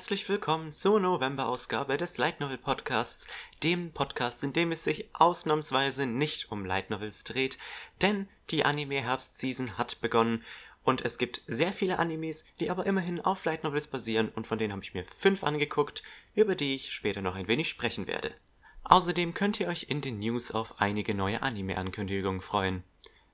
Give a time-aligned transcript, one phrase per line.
[0.00, 3.26] herzlich willkommen zur November-Ausgabe des Light Novel Podcasts,
[3.62, 7.58] dem Podcast, in dem es sich ausnahmsweise nicht um Light Novels dreht,
[8.00, 10.42] denn die Anime-Herbst-Season hat begonnen
[10.84, 14.56] und es gibt sehr viele Animes, die aber immerhin auf Light Novels basieren und von
[14.56, 16.02] denen habe ich mir fünf angeguckt,
[16.34, 18.34] über die ich später noch ein wenig sprechen werde.
[18.84, 22.84] Außerdem könnt ihr euch in den News auf einige neue Anime-Ankündigungen freuen.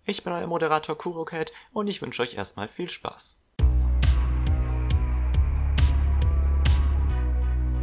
[0.05, 3.41] Ich bin euer Moderator Kurocat und ich wünsche euch erstmal viel Spaß.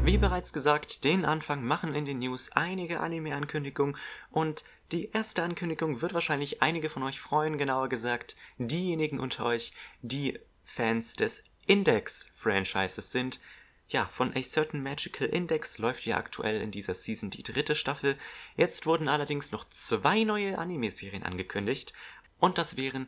[0.06, 3.96] Wie bereits gesagt, den Anfang machen in den News einige Anime-Ankündigungen
[4.32, 9.72] und die erste Ankündigung wird wahrscheinlich einige von euch freuen, genauer gesagt diejenigen unter euch,
[10.02, 13.40] die Fans des Index-Franchises sind.
[13.88, 18.18] Ja, von A Certain Magical Index läuft ja aktuell in dieser Season die dritte Staffel.
[18.58, 21.94] Jetzt wurden allerdings noch zwei neue Anime-Serien angekündigt
[22.40, 23.08] und das wären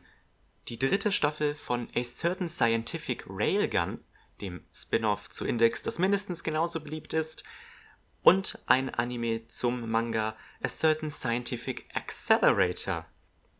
[0.68, 4.00] die dritte Staffel von A Certain Scientific Railgun
[4.40, 7.44] dem Spin-off zu Index, das mindestens genauso beliebt ist,
[8.22, 13.06] und ein Anime zum Manga A Certain Scientific Accelerator.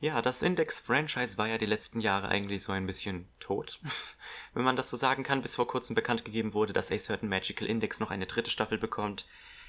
[0.00, 3.80] Ja, das Index-Franchise war ja die letzten Jahre eigentlich so ein bisschen tot,
[4.54, 7.28] wenn man das so sagen kann, bis vor kurzem bekannt gegeben wurde, dass A Certain
[7.28, 9.26] Magical Index noch eine dritte Staffel bekommt.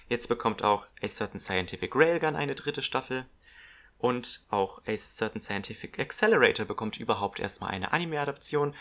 [0.09, 3.25] Jetzt bekommt auch A Certain Scientific Railgun eine dritte Staffel.
[3.99, 8.75] Und auch A Certain Scientific Accelerator bekommt überhaupt erstmal eine Anime-Adaption.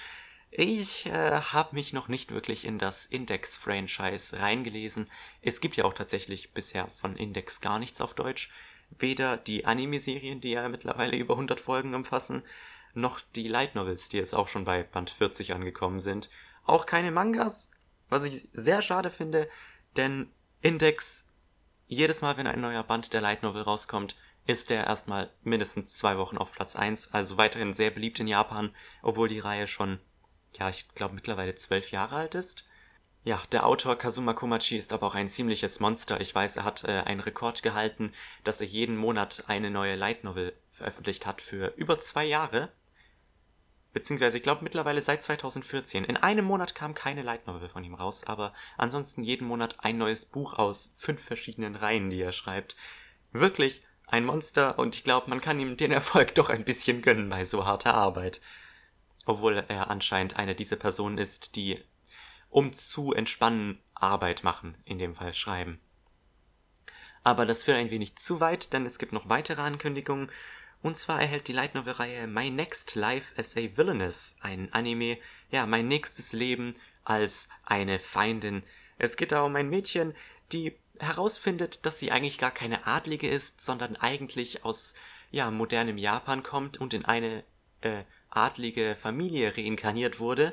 [0.50, 5.10] Ich äh, habe mich noch nicht wirklich in das Index-Franchise reingelesen.
[5.42, 8.50] Es gibt ja auch tatsächlich bisher von Index gar nichts auf Deutsch.
[8.98, 12.42] Weder die Anime-Serien, die ja mittlerweile über 100 Folgen umfassen,
[12.94, 16.30] noch die Light Novels, die jetzt auch schon bei Band 40 angekommen sind.
[16.64, 17.70] Auch keine Mangas,
[18.08, 19.48] was ich sehr schade finde,
[19.96, 20.30] denn
[20.62, 21.28] Index,
[21.86, 24.16] jedes Mal, wenn ein neuer Band der Light Novel rauskommt,
[24.46, 28.74] ist der erstmal mindestens zwei Wochen auf Platz 1, also weiterhin sehr beliebt in Japan,
[29.02, 30.00] obwohl die Reihe schon
[30.58, 32.66] ja, ich glaube mittlerweile zwölf Jahre alt ist.
[33.24, 36.20] Ja, der Autor Kazuma Komachi ist aber auch ein ziemliches Monster.
[36.20, 38.12] Ich weiß, er hat äh, einen Rekord gehalten,
[38.44, 42.70] dass er jeden Monat eine neue Light Novel veröffentlicht hat für über zwei Jahre.
[43.92, 46.04] Beziehungsweise, ich glaube mittlerweile seit 2014.
[46.04, 49.98] In einem Monat kam keine Light Novel von ihm raus, aber ansonsten jeden Monat ein
[49.98, 52.76] neues Buch aus fünf verschiedenen Reihen, die er schreibt.
[53.32, 57.28] Wirklich ein Monster und ich glaube, man kann ihm den Erfolg doch ein bisschen gönnen
[57.28, 58.40] bei so harter Arbeit
[59.26, 61.78] obwohl er anscheinend eine dieser Personen ist, die
[62.48, 65.78] um zu entspannen Arbeit machen, in dem Fall schreiben.
[67.22, 70.30] Aber das führt ein wenig zu weit, denn es gibt noch weitere Ankündigungen.
[70.80, 75.18] Und zwar erhält die Light Novel Reihe My Next Life as a Villainess, ein Anime,
[75.50, 78.62] ja, mein nächstes Leben als eine Feindin.
[78.98, 80.14] Es geht da um ein Mädchen,
[80.52, 84.94] die herausfindet, dass sie eigentlich gar keine Adlige ist, sondern eigentlich aus,
[85.30, 87.44] ja, modernem Japan kommt und in eine,
[87.80, 88.04] äh,
[88.36, 90.52] adlige Familie reinkarniert wurde.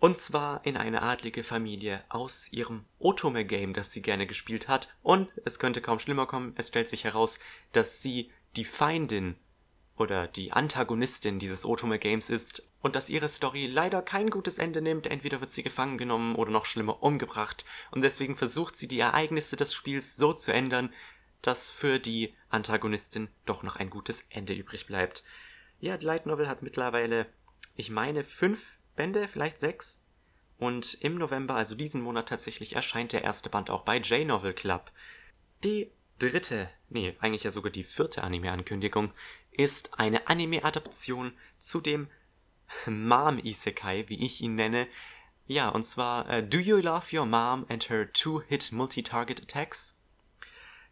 [0.00, 4.94] Und zwar in eine adlige Familie aus ihrem Otome-Game, das sie gerne gespielt hat.
[5.02, 7.40] Und es könnte kaum schlimmer kommen, es stellt sich heraus,
[7.72, 9.36] dass sie die Feindin
[9.96, 15.08] oder die Antagonistin dieses Otome-Games ist und dass ihre Story leider kein gutes Ende nimmt.
[15.08, 17.64] Entweder wird sie gefangen genommen oder noch schlimmer umgebracht.
[17.90, 20.92] Und deswegen versucht sie die Ereignisse des Spiels so zu ändern,
[21.42, 25.24] dass für die Antagonistin doch noch ein gutes Ende übrig bleibt.
[25.80, 27.26] Ja, die Light Novel hat mittlerweile,
[27.76, 30.02] ich meine, fünf Bände, vielleicht sechs.
[30.58, 34.90] Und im November, also diesen Monat tatsächlich, erscheint der erste Band auch bei J-Novel Club.
[35.62, 39.12] Die dritte, nee, eigentlich ja sogar die vierte Anime-Ankündigung,
[39.52, 42.08] ist eine Anime-Adaption zu dem
[42.86, 44.88] Mom-Isekai, wie ich ihn nenne.
[45.46, 49.98] Ja, und zwar uh, Do You Love Your Mom and Her Two-Hit Multi-Target Attacks?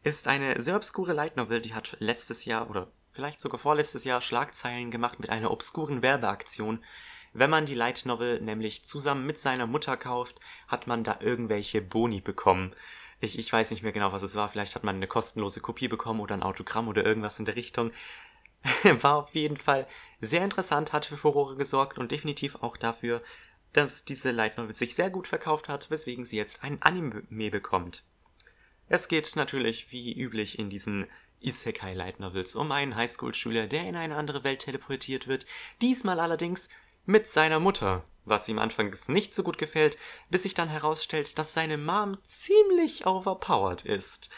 [0.04, 4.20] Ist eine sehr obskure Light Novel, die hat letztes Jahr oder vielleicht sogar vorletztes Jahr
[4.20, 6.84] Schlagzeilen gemacht mit einer obskuren Werbeaktion.
[7.32, 10.38] Wenn man die Light Novel nämlich zusammen mit seiner Mutter kauft,
[10.68, 12.74] hat man da irgendwelche Boni bekommen.
[13.18, 14.48] Ich, ich weiß nicht mehr genau, was es war.
[14.48, 17.90] Vielleicht hat man eine kostenlose Kopie bekommen oder ein Autogramm oder irgendwas in der Richtung.
[19.02, 19.86] war auf jeden Fall
[20.20, 23.22] sehr interessant, hat für Furore gesorgt und definitiv auch dafür,
[23.72, 28.04] dass diese Light Novel sich sehr gut verkauft hat, weswegen sie jetzt ein Anime bekommt.
[28.88, 31.06] Es geht natürlich wie üblich in diesen
[31.40, 35.46] Isekai Light Novels um einen Highschool-Schüler, der in eine andere Welt teleportiert wird,
[35.80, 36.68] diesmal allerdings
[37.04, 39.96] mit seiner Mutter, was ihm anfangs nicht so gut gefällt,
[40.30, 44.30] bis sich dann herausstellt, dass seine Mom ziemlich overpowered ist.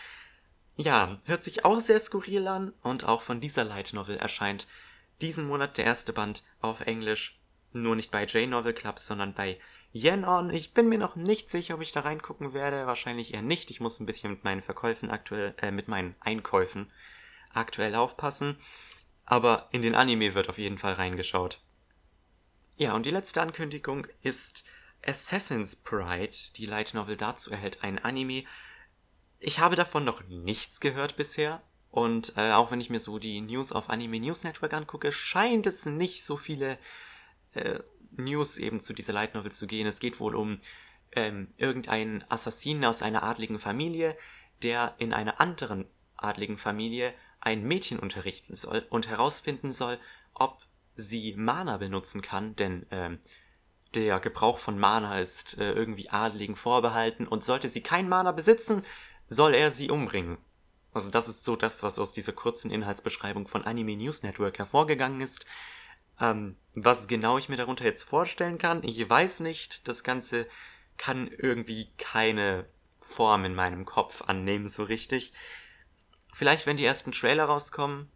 [0.77, 4.69] Ja, hört sich auch sehr skurril an und auch von dieser Light Novel erscheint
[5.21, 7.41] diesen Monat der erste Band auf Englisch,
[7.73, 9.59] nur nicht bei J-Novel Club, sondern bei
[10.03, 10.51] Yen On.
[10.51, 12.87] Ich bin mir noch nicht sicher, ob ich da reingucken werde.
[12.87, 13.71] Wahrscheinlich eher nicht.
[13.71, 16.91] Ich muss ein bisschen mit meinen Verkäufen aktuell, äh, mit meinen Einkäufen
[17.53, 18.59] aktuell aufpassen.
[19.25, 21.61] Aber in den Anime wird auf jeden Fall reingeschaut.
[22.77, 24.65] Ja, und die letzte Ankündigung ist
[25.05, 28.45] Assassin's Pride, die Light Novel dazu erhält ein Anime.
[29.41, 31.63] Ich habe davon noch nichts gehört bisher.
[31.91, 35.67] Und äh, auch wenn ich mir so die News auf Anime News Network angucke, scheint
[35.67, 36.79] es nicht so viele
[37.53, 37.81] äh,
[38.17, 39.87] News eben zu dieser Light Novel zu gehen.
[39.87, 40.59] Es geht wohl um
[41.13, 44.17] ähm, irgendeinen Assassinen aus einer adligen Familie,
[44.63, 49.99] der in einer anderen adligen Familie ein Mädchen unterrichten soll und herausfinden soll,
[50.35, 50.59] ob
[50.97, 53.21] sie Mana benutzen kann, denn ähm,
[53.95, 58.83] der Gebrauch von Mana ist äh, irgendwie Adligen vorbehalten und sollte sie kein Mana besitzen,
[59.29, 60.39] soll er sie umbringen.
[60.93, 65.21] Also das ist so das, was aus dieser kurzen Inhaltsbeschreibung von Anime News Network hervorgegangen
[65.21, 65.47] ist.
[66.21, 69.89] Ähm, was genau ich mir darunter jetzt vorstellen kann, ich weiß nicht.
[69.89, 70.47] Das Ganze
[70.97, 72.67] kann irgendwie keine
[73.01, 75.33] Form in meinem Kopf annehmen so richtig.
[76.35, 78.11] Vielleicht, wenn die ersten Trailer rauskommen,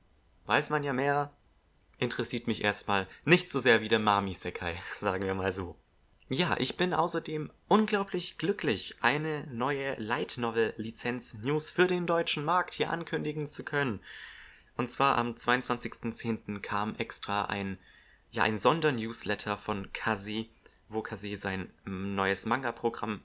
[0.46, 1.32] weiß man ja mehr.
[1.98, 5.76] Interessiert mich erstmal nicht so sehr wie der Mami Sekai, sagen wir mal so.
[6.28, 12.44] Ja, ich bin außerdem unglaublich glücklich, eine neue Light Novel Lizenz News für den deutschen
[12.44, 14.00] Markt hier ankündigen zu können.
[14.76, 16.60] Und zwar am 22.10.
[16.60, 17.78] kam extra ein,
[18.32, 20.46] ja, ein Sondernewsletter von Kaze,
[20.88, 23.22] wo Kaze sein neues Manga-Programm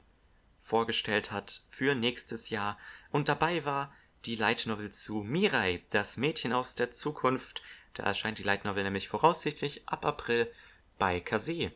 [0.61, 2.77] vorgestellt hat für nächstes Jahr.
[3.11, 3.93] Und dabei war
[4.25, 7.61] die Light Novel zu Mirai, das Mädchen aus der Zukunft.
[7.93, 10.51] Da erscheint die Light Novel nämlich voraussichtlich ab April
[10.99, 11.71] bei Kase.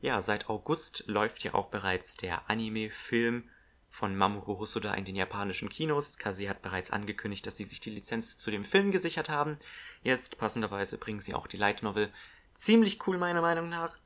[0.00, 3.48] Ja, seit August läuft ja auch bereits der Anime-Film
[3.90, 6.18] von Mamoru Hosoda in den japanischen Kinos.
[6.18, 9.58] Kase hat bereits angekündigt, dass sie sich die Lizenz zu dem Film gesichert haben.
[10.04, 12.12] Jetzt passenderweise bringen sie auch die Light Novel.
[12.58, 13.96] Ziemlich cool meiner Meinung nach.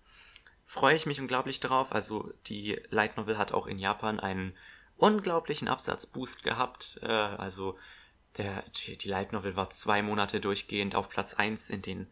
[0.65, 1.93] Freue ich mich unglaublich drauf.
[1.93, 4.55] Also die Light Novel hat auch in Japan einen
[4.99, 7.01] unglaublichen Absatzboost gehabt.
[7.03, 7.79] Äh, also
[8.37, 12.07] der, die Light Novel war zwei Monate durchgehend auf Platz 1 in den,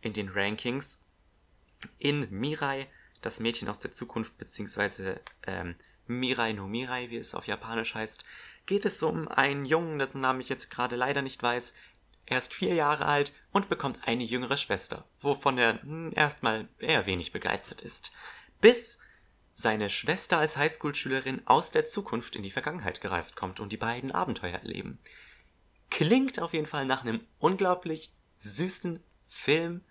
[0.00, 0.98] in den Rankings.
[1.98, 2.88] In Mirai
[3.22, 5.76] das Mädchen aus der Zukunft, beziehungsweise ähm,
[6.06, 8.24] Mirai no Mirai, wie es auf Japanisch heißt,
[8.66, 11.74] geht es um einen Jungen, dessen Namen ich jetzt gerade leider nicht weiß.
[12.26, 17.06] Er ist vier Jahre alt und bekommt eine jüngere Schwester, wovon er hm, erstmal eher
[17.06, 18.12] wenig begeistert ist.
[18.60, 18.98] Bis
[19.52, 24.10] seine Schwester als Highschool-Schülerin aus der Zukunft in die Vergangenheit gereist kommt und die beiden
[24.10, 24.98] Abenteuer erleben.
[25.90, 29.84] Klingt auf jeden Fall nach einem unglaublich süßen Film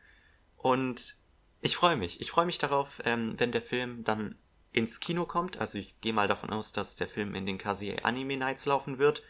[0.57, 1.17] und
[1.61, 2.19] ich freue mich.
[2.19, 4.35] Ich freue mich darauf, ähm, wenn der Film dann
[4.73, 5.59] ins Kino kommt.
[5.59, 8.97] Also ich gehe mal davon aus, dass der Film in den KCA Anime Nights laufen
[8.97, 9.23] wird.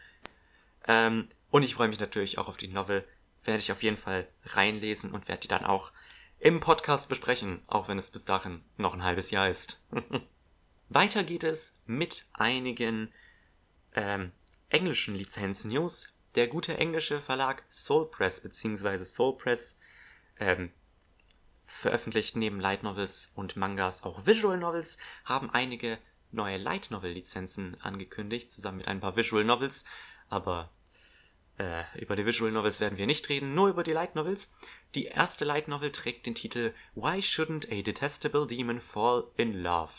[0.88, 3.08] Ähm, und ich freue mich natürlich auch auf die Novel.
[3.44, 5.92] Werde ich auf jeden Fall reinlesen und werde die dann auch
[6.40, 9.86] im Podcast besprechen, auch wenn es bis dahin noch ein halbes Jahr ist.
[10.90, 13.14] Weiter geht es mit einigen
[13.94, 14.32] ähm,
[14.70, 16.16] englischen Lizenz-News.
[16.34, 19.06] Der gute englische Verlag Soul Press bzw.
[19.06, 19.80] Soul Press
[20.40, 20.72] ähm,
[21.66, 26.00] veröffentlicht neben Light Novels und Mangas auch Visual Novels, haben einige
[26.32, 29.86] neue Light Novel Lizenzen angekündigt, zusammen mit ein paar Visual Novels,
[30.30, 30.72] aber
[31.58, 34.54] äh, über die Visual Novels werden wir nicht reden, nur über die Light Novels.
[34.96, 39.92] Die erste Light Novel trägt den Titel Why Shouldn't a Detestable Demon Fall in Love?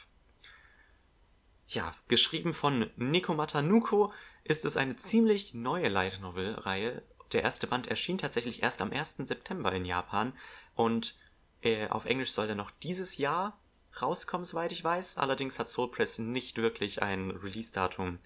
[1.69, 4.13] Ja, geschrieben von Nikomata Nuko
[4.45, 7.03] ist es eine ziemlich neue Light Novel Reihe.
[7.33, 9.17] Der erste Band erschien tatsächlich erst am 1.
[9.19, 10.33] September in Japan
[10.75, 11.17] und
[11.63, 13.59] äh, auf Englisch soll er noch dieses Jahr
[14.01, 15.17] rauskommen, soweit ich weiß.
[15.17, 18.19] Allerdings hat Soul Press nicht wirklich ein Release-Datum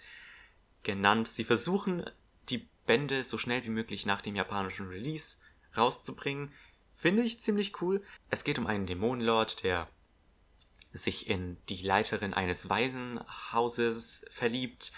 [0.82, 1.28] genannt.
[1.28, 2.04] Sie versuchen,
[2.88, 5.36] Bände so schnell wie möglich nach dem japanischen Release
[5.76, 6.52] rauszubringen.
[6.92, 8.02] Finde ich ziemlich cool.
[8.30, 9.88] Es geht um einen Dämonenlord, der
[10.92, 14.92] sich in die Leiterin eines Waisenhauses verliebt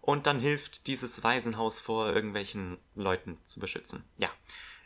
[0.00, 4.04] und dann hilft dieses Waisenhaus vor irgendwelchen Leuten zu beschützen.
[4.18, 4.28] Ja,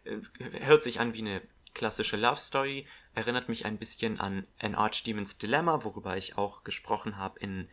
[0.05, 0.19] äh,
[0.61, 1.43] hört sich an wie eine
[1.75, 7.17] klassische Love Story, erinnert mich ein bisschen an An Archdemon's Dilemma, worüber ich auch gesprochen
[7.17, 7.69] habe in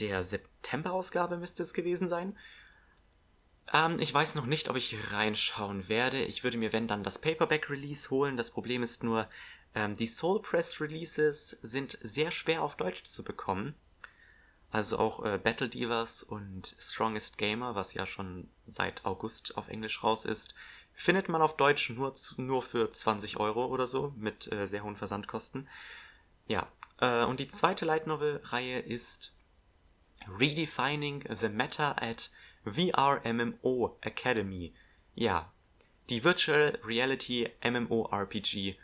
[0.00, 2.36] der September-Ausgabe müsste es gewesen sein.
[3.72, 6.22] Ähm, ich weiß noch nicht, ob ich reinschauen werde.
[6.24, 8.36] Ich würde mir, wenn dann, das Paperback-Release holen.
[8.36, 9.28] Das Problem ist nur,
[9.74, 13.74] ähm, die Soul Press Releases sind sehr schwer auf Deutsch zu bekommen.
[14.70, 20.02] Also auch äh, Battle Divas und Strongest Gamer, was ja schon seit August auf Englisch
[20.02, 20.54] raus ist,
[20.96, 24.84] Findet man auf Deutsch nur, zu, nur für 20 Euro oder so, mit äh, sehr
[24.84, 25.68] hohen Versandkosten.
[26.46, 26.68] Ja,
[27.00, 29.36] äh, und die zweite Light Novel-Reihe ist
[30.38, 32.30] Redefining the Meta at
[32.64, 34.74] VR MMO Academy.
[35.14, 35.52] Ja,
[36.10, 38.76] die Virtual Reality MMORPG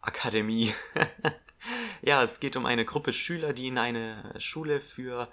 [0.00, 0.74] Akademie.
[2.02, 5.30] ja, es geht um eine Gruppe Schüler, die in eine Schule für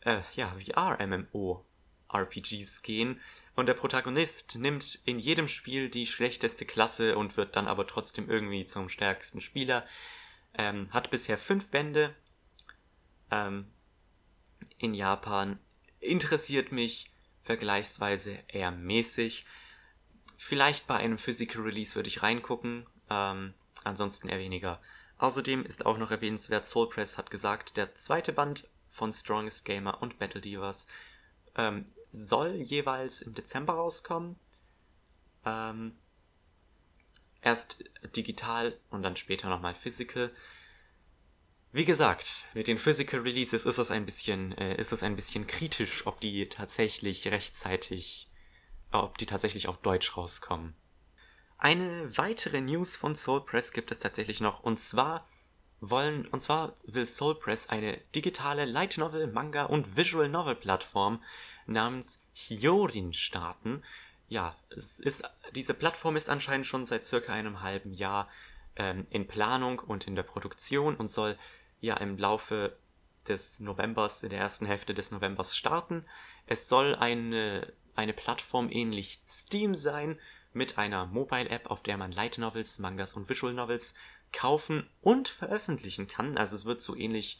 [0.00, 1.64] äh, ja, VR MMO
[2.12, 3.20] RPGs gehen
[3.54, 8.30] und der Protagonist nimmt in jedem Spiel die schlechteste Klasse und wird dann aber trotzdem
[8.30, 9.84] irgendwie zum stärksten Spieler.
[10.54, 12.14] Ähm, hat bisher fünf Bände
[13.30, 13.70] ähm,
[14.78, 15.58] in Japan
[16.00, 17.10] interessiert mich
[17.42, 19.46] vergleichsweise eher mäßig.
[20.36, 24.80] Vielleicht bei einem Physical Release würde ich reingucken, ähm, ansonsten eher weniger.
[25.18, 30.00] Außerdem ist auch noch erwähnenswert, Soul Press hat gesagt, der zweite Band von Strongest Gamer
[30.00, 30.86] und Battle Divas
[31.56, 34.36] ähm, soll jeweils im Dezember rauskommen.
[35.44, 35.96] Ähm,
[37.42, 37.84] erst
[38.16, 40.30] digital und dann später nochmal physical.
[41.78, 45.46] Wie gesagt, mit den Physical Releases ist es ein bisschen, äh, ist es ein bisschen
[45.46, 48.28] kritisch, ob die tatsächlich rechtzeitig,
[48.90, 50.74] ob die tatsächlich auf Deutsch rauskommen.
[51.56, 55.28] Eine weitere News von Soul Press gibt es tatsächlich noch und zwar
[55.80, 61.22] wollen, und zwar will Soul Press eine digitale Light Novel, Manga und Visual Novel Plattform
[61.66, 63.84] namens Hyorin starten.
[64.28, 65.22] Ja, es ist,
[65.54, 68.28] diese Plattform ist anscheinend schon seit circa einem halben Jahr
[68.74, 71.38] ähm, in Planung und in der Produktion und soll
[71.80, 72.76] ja im Laufe
[73.28, 76.04] des Novembers, in der ersten Hälfte des Novembers starten.
[76.46, 80.18] Es soll eine, eine Plattform ähnlich Steam sein,
[80.52, 83.94] mit einer Mobile-App, auf der man Light Novels, Mangas und Visual Novels
[84.32, 86.38] kaufen und veröffentlichen kann.
[86.38, 87.38] Also es wird so ähnlich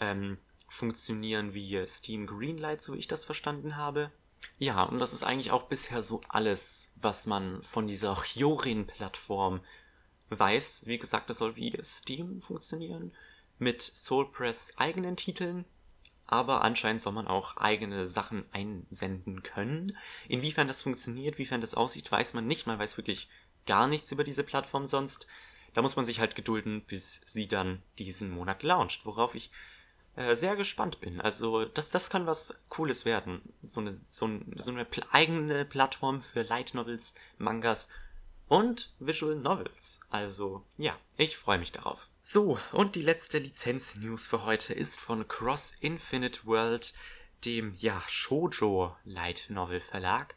[0.00, 4.10] ähm, funktionieren wie Steam Greenlight, so wie ich das verstanden habe.
[4.58, 9.60] Ja, und das ist eigentlich auch bisher so alles, was man von dieser Hyorin-Plattform
[10.30, 10.86] weiß.
[10.86, 13.12] Wie gesagt, es soll wie Steam funktionieren
[13.58, 15.64] mit Soulpress eigenen Titeln,
[16.26, 19.96] aber anscheinend soll man auch eigene Sachen einsenden können.
[20.28, 22.66] Inwiefern das funktioniert, wiefern das aussieht, weiß man nicht.
[22.66, 23.28] Man weiß wirklich
[23.66, 25.26] gar nichts über diese Plattform sonst.
[25.74, 29.50] Da muss man sich halt gedulden, bis sie dann diesen Monat launcht, worauf ich
[30.16, 31.20] äh, sehr gespannt bin.
[31.20, 33.40] Also das, das kann was Cooles werden.
[33.62, 37.88] So eine, so, so eine eigene Plattform für Light Novels, Mangas
[38.48, 40.00] und Visual Novels.
[40.10, 42.08] Also ja, ich freue mich darauf.
[42.30, 46.92] So, und die letzte Lizenz-News für heute ist von Cross Infinite World,
[47.46, 50.34] dem ja Shoujo Light Novel Verlag.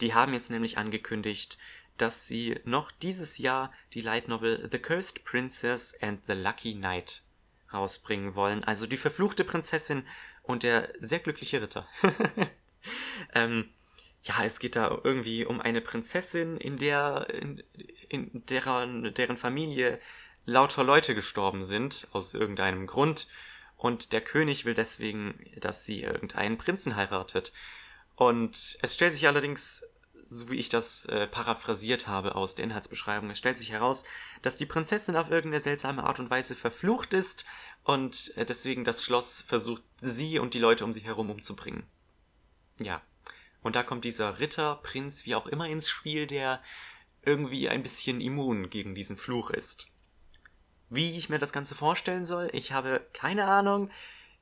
[0.00, 1.58] Die haben jetzt nämlich angekündigt,
[1.98, 7.24] dass sie noch dieses Jahr die Light Novel The Cursed Princess and the Lucky Knight
[7.72, 8.62] rausbringen wollen.
[8.62, 10.06] Also die verfluchte Prinzessin
[10.44, 11.88] und der sehr glückliche Ritter.
[13.34, 13.70] ähm,
[14.22, 17.62] ja, es geht da irgendwie um eine Prinzessin, in der, in,
[18.08, 20.00] in deren, deren Familie
[20.44, 23.28] lauter Leute gestorben sind, aus irgendeinem Grund.
[23.76, 27.52] Und der König will deswegen, dass sie irgendeinen Prinzen heiratet.
[28.14, 29.84] Und es stellt sich allerdings,
[30.24, 34.04] so wie ich das äh, paraphrasiert habe aus der Inhaltsbeschreibung, es stellt sich heraus,
[34.42, 37.44] dass die Prinzessin auf irgendeine seltsame Art und Weise verflucht ist
[37.84, 41.84] und äh, deswegen das Schloss versucht, sie und die Leute um sie herum umzubringen.
[42.78, 43.02] Ja,
[43.62, 46.62] und da kommt dieser Ritter, Prinz, wie auch immer ins Spiel, der
[47.26, 49.88] irgendwie ein bisschen immun gegen diesen Fluch ist.
[50.88, 53.90] Wie ich mir das Ganze vorstellen soll, ich habe keine Ahnung.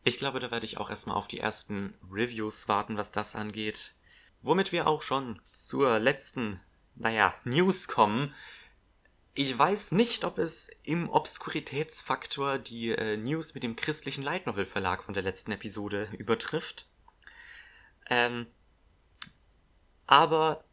[0.04, 3.94] Ich glaube, da werde ich auch erstmal auf die ersten Reviews warten, was das angeht.
[4.42, 6.60] Womit wir auch schon zur letzten,
[6.94, 8.34] naja, News kommen.
[9.32, 14.66] Ich weiß nicht, ob es im Obskuritätsfaktor die äh, News mit dem christlichen Light Novel
[14.66, 16.86] Verlag von der letzten Episode übertrifft.
[18.10, 18.46] Ähm,
[20.06, 20.63] aber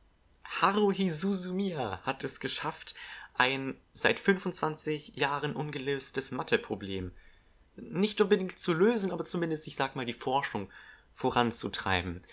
[0.59, 2.95] Haruhi Suzumiya hat es geschafft,
[3.33, 7.11] ein seit 25 Jahren ungelöstes Matheproblem
[7.75, 10.69] nicht unbedingt zu lösen, aber zumindest, ich sag mal, die Forschung
[11.11, 12.23] voranzutreiben.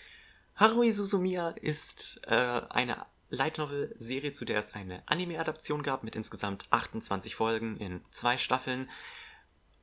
[0.55, 6.15] Haruhi Suzumiya ist äh, eine Light Novel Serie, zu der es eine Anime-Adaption gab mit
[6.15, 8.89] insgesamt 28 Folgen in zwei Staffeln.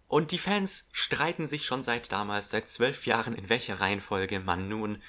[0.08, 4.68] Und die Fans streiten sich schon seit damals, seit zwölf Jahren, in welcher Reihenfolge man
[4.68, 5.02] nun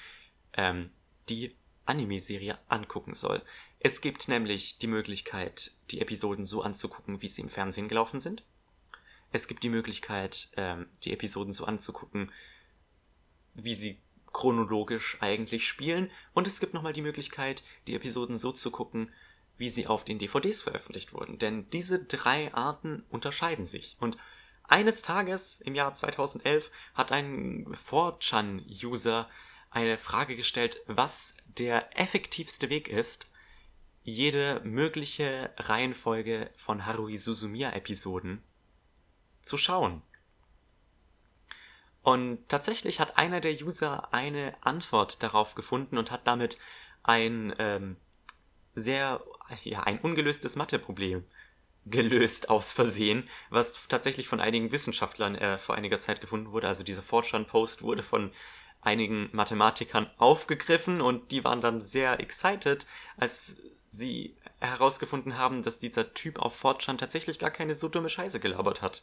[0.54, 0.90] ähm,
[1.28, 1.54] die
[1.88, 3.42] Anime-Serie angucken soll.
[3.80, 8.44] Es gibt nämlich die Möglichkeit, die Episoden so anzugucken, wie sie im Fernsehen gelaufen sind.
[9.30, 12.32] Es gibt die Möglichkeit, ähm, die Episoden so anzugucken,
[13.54, 14.00] wie sie
[14.32, 16.10] chronologisch eigentlich spielen.
[16.34, 19.12] Und es gibt nochmal die Möglichkeit, die Episoden so zu gucken,
[19.56, 21.38] wie sie auf den DVDs veröffentlicht wurden.
[21.38, 23.96] Denn diese drei Arten unterscheiden sich.
[24.00, 24.16] Und
[24.64, 29.28] eines Tages im Jahr 2011 hat ein 4chan-User
[29.70, 33.26] eine Frage gestellt, was der effektivste Weg ist,
[34.02, 38.42] jede mögliche Reihenfolge von Haruhi Suzumiya Episoden
[39.42, 40.02] zu schauen.
[42.02, 46.58] Und tatsächlich hat einer der User eine Antwort darauf gefunden und hat damit
[47.02, 47.96] ein ähm,
[48.74, 49.22] sehr,
[49.64, 51.24] ja, ein ungelöstes Matheproblem
[51.84, 56.68] gelöst aus Versehen, was tatsächlich von einigen Wissenschaftlern äh, vor einiger Zeit gefunden wurde.
[56.68, 58.32] Also dieser Fortran-Post wurde von
[58.80, 66.14] einigen Mathematikern aufgegriffen und die waren dann sehr excited, als sie herausgefunden haben, dass dieser
[66.14, 69.02] Typ auf Fortran tatsächlich gar keine so dumme Scheiße gelabert hat.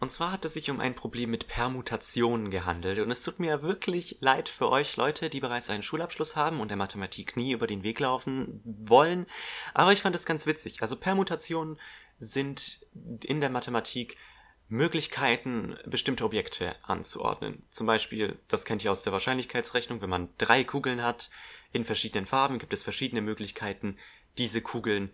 [0.00, 2.98] Und zwar hat es sich um ein Problem mit Permutationen gehandelt.
[2.98, 6.68] Und es tut mir wirklich leid für euch Leute, die bereits einen Schulabschluss haben und
[6.68, 9.26] der Mathematik nie über den Weg laufen wollen.
[9.72, 10.82] Aber ich fand es ganz witzig.
[10.82, 11.78] Also Permutationen
[12.18, 12.84] sind
[13.22, 14.16] in der Mathematik
[14.68, 17.62] Möglichkeiten, bestimmte Objekte anzuordnen.
[17.70, 21.30] Zum Beispiel, das kennt ihr aus der Wahrscheinlichkeitsrechnung, wenn man drei Kugeln hat
[21.72, 23.98] in verschiedenen Farben, gibt es verschiedene Möglichkeiten,
[24.38, 25.10] diese Kugeln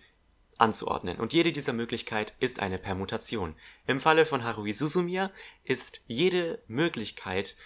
[0.58, 1.18] anzuordnen.
[1.18, 3.54] Und jede dieser Möglichkeit ist eine Permutation.
[3.86, 5.30] Im Falle von Harui Suzumiya
[5.64, 7.56] ist jede Möglichkeit,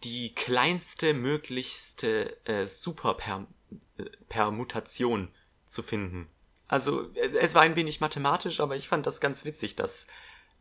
[0.04, 5.28] die kleinste möglichste äh, Superpermutation äh,
[5.64, 6.28] zu finden.
[6.68, 10.06] Also äh, es war ein wenig mathematisch, aber ich fand das ganz witzig, dass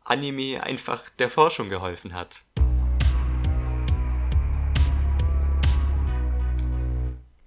[0.02, 2.42] Anime einfach der Forschung geholfen hat.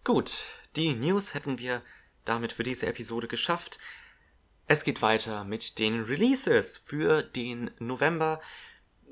[0.06, 0.46] Gut,
[0.80, 1.82] die News hätten wir
[2.24, 3.80] damit für diese Episode geschafft.
[4.66, 8.40] Es geht weiter mit den Releases für den November,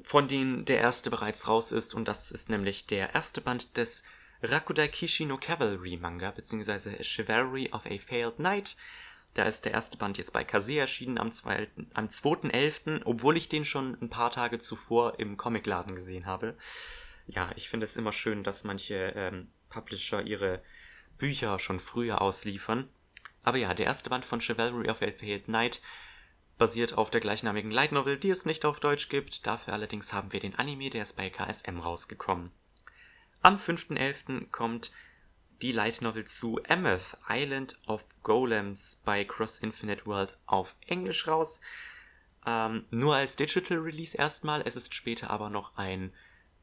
[0.03, 4.03] von denen der erste bereits raus ist, und das ist nämlich der erste Band des
[4.42, 8.77] Rakudai Kishi no Cavalry Manga, beziehungsweise Chivalry of a Failed Knight.
[9.33, 13.50] Da ist der erste Band jetzt bei Kase erschienen am 2.11., am 2.11., obwohl ich
[13.50, 16.55] den schon ein paar Tage zuvor im Comicladen gesehen habe.
[17.27, 20.61] Ja, ich finde es immer schön, dass manche ähm, Publisher ihre
[21.18, 22.90] Bücher schon früher ausliefern.
[23.44, 25.82] Aber ja, der erste Band von Chivalry of a Failed Knight
[26.58, 29.46] basiert auf der gleichnamigen Light Novel, die es nicht auf Deutsch gibt.
[29.46, 32.51] Dafür allerdings haben wir den Anime, der ist bei KSM rausgekommen.
[33.42, 34.50] Am 5.11.
[34.50, 34.92] kommt
[35.62, 41.62] die Light Novel zu Emeth, Island of Golems bei Cross Infinite World auf Englisch raus.
[42.46, 44.62] Ähm, nur als Digital Release erstmal.
[44.62, 46.14] Es ist später aber noch ein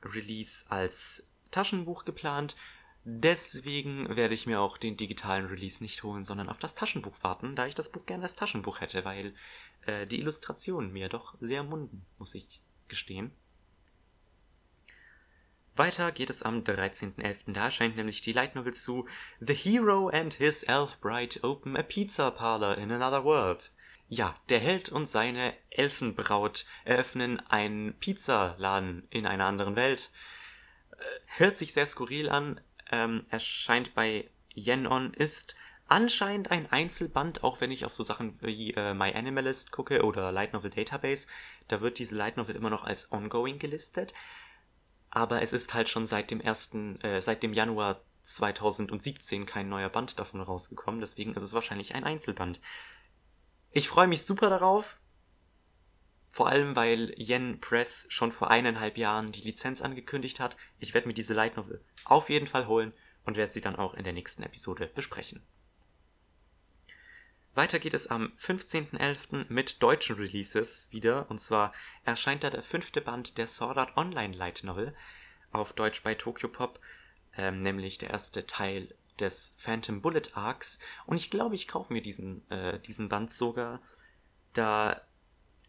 [0.02, 2.56] Release als Taschenbuch geplant.
[3.06, 7.54] Deswegen werde ich mir auch den digitalen Release nicht holen, sondern auf das Taschenbuch warten,
[7.54, 9.34] da ich das Buch gerne als Taschenbuch hätte, weil
[9.84, 13.30] äh, die Illustrationen mir doch sehr munden, muss ich gestehen.
[15.76, 17.52] Weiter geht es am 13.11.
[17.52, 19.06] Da erscheint nämlich die Light Novel zu
[19.40, 23.72] The Hero and His Elf Bride Open a Pizza Parlor in Another World.
[24.08, 30.10] Ja, der Held und seine Elfenbraut eröffnen einen Pizzaladen in einer anderen Welt.
[30.92, 31.04] Äh,
[31.38, 32.60] hört sich sehr skurril an,
[32.94, 35.56] ähm, erscheint bei Yenon, ist
[35.88, 40.30] anscheinend ein Einzelband, auch wenn ich auf so Sachen wie äh, My Animalist gucke oder
[40.30, 41.26] Light Novel Database.
[41.68, 44.14] Da wird diese Light Novel immer noch als ongoing gelistet.
[45.10, 49.90] Aber es ist halt schon seit dem ersten, äh, seit dem Januar 2017 kein neuer
[49.90, 51.00] Band davon rausgekommen.
[51.00, 52.60] Deswegen ist es wahrscheinlich ein Einzelband.
[53.70, 54.98] Ich freue mich super darauf.
[56.34, 60.56] Vor allem, weil Yen Press schon vor eineinhalb Jahren die Lizenz angekündigt hat.
[60.80, 62.92] Ich werde mir diese Light Novel auf jeden Fall holen
[63.24, 65.46] und werde sie dann auch in der nächsten Episode besprechen.
[67.54, 69.46] Weiter geht es am 15.11.
[69.48, 71.30] mit deutschen Releases wieder.
[71.30, 71.72] Und zwar
[72.04, 74.92] erscheint da der fünfte Band der Sword Art Online Light Novel
[75.52, 76.80] auf Deutsch bei Tokyo Pop,
[77.36, 80.80] ähm, nämlich der erste Teil des Phantom Bullet Arcs.
[81.06, 83.80] Und ich glaube, ich kaufe mir diesen, äh, diesen Band sogar,
[84.52, 85.00] da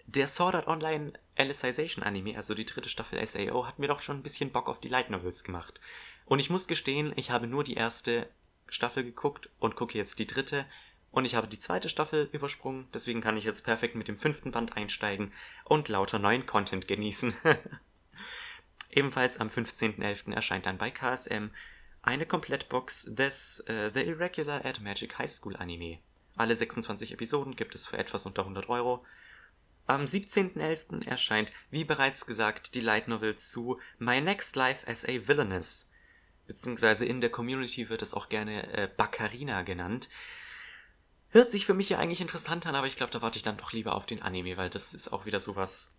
[0.07, 4.17] der Sword Art Online Alicization Anime, also die dritte Staffel SAO, hat mir doch schon
[4.17, 5.79] ein bisschen Bock auf die Light Novels gemacht.
[6.25, 8.27] Und ich muss gestehen, ich habe nur die erste
[8.67, 10.65] Staffel geguckt und gucke jetzt die dritte.
[11.11, 14.51] Und ich habe die zweite Staffel übersprungen, deswegen kann ich jetzt perfekt mit dem fünften
[14.51, 15.31] Band einsteigen
[15.63, 17.33] und lauter neuen Content genießen.
[18.91, 20.33] Ebenfalls am 15.11.
[20.33, 21.51] erscheint dann bei KSM
[22.01, 25.99] eine Komplettbox des uh, The Irregular at Magic High School Anime.
[26.35, 29.05] Alle 26 Episoden gibt es für etwas unter 100 Euro
[29.87, 31.05] am 17.11.
[31.05, 35.91] erscheint, wie bereits gesagt, die Light Novel zu My Next Life as a Villainess.
[36.47, 40.09] Beziehungsweise in der Community wird es auch gerne äh, Baccarina genannt.
[41.29, 43.57] Hört sich für mich ja eigentlich interessant an, aber ich glaube, da warte ich dann
[43.57, 45.93] doch lieber auf den Anime, weil das ist auch wieder sowas.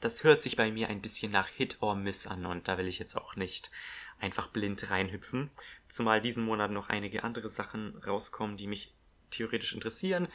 [0.00, 2.88] Das hört sich bei mir ein bisschen nach Hit or Miss an und da will
[2.88, 3.70] ich jetzt auch nicht
[4.18, 5.50] einfach blind reinhüpfen.
[5.88, 8.94] Zumal diesen Monat noch einige andere Sachen rauskommen, die mich
[9.30, 10.28] theoretisch interessieren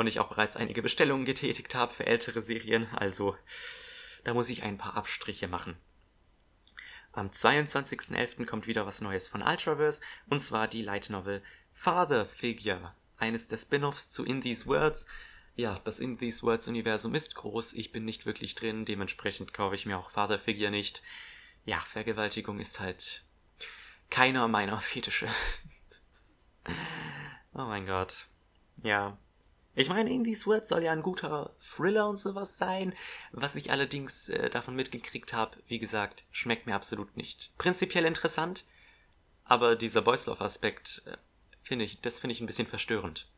[0.00, 3.36] und ich auch bereits einige Bestellungen getätigt habe für ältere Serien, also
[4.24, 5.76] da muss ich ein paar Abstriche machen.
[7.12, 8.46] Am 22.11.
[8.46, 11.42] kommt wieder was Neues von Ultraverse, und zwar die Light Novel
[11.74, 15.06] Father Figure, eines der Spin-offs zu In These Words.
[15.54, 19.74] Ja, das In These Words Universum ist groß, ich bin nicht wirklich drin, dementsprechend kaufe
[19.74, 21.02] ich mir auch Father Figure nicht.
[21.66, 23.22] Ja, Vergewaltigung ist halt
[24.08, 25.28] keiner meiner Fetische.
[27.52, 28.28] oh mein Gott.
[28.82, 29.18] Ja,
[29.74, 32.94] ich meine, In These Words soll ja ein guter Thriller und sowas sein.
[33.32, 37.52] Was ich allerdings äh, davon mitgekriegt habe, wie gesagt, schmeckt mir absolut nicht.
[37.56, 38.66] Prinzipiell interessant,
[39.44, 41.16] aber dieser Boys Love Aspekt äh,
[41.62, 43.28] finde ich, das finde ich ein bisschen verstörend.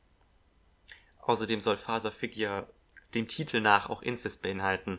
[1.20, 2.66] Außerdem soll Father Figure
[3.14, 4.98] dem Titel nach auch Incest beinhalten.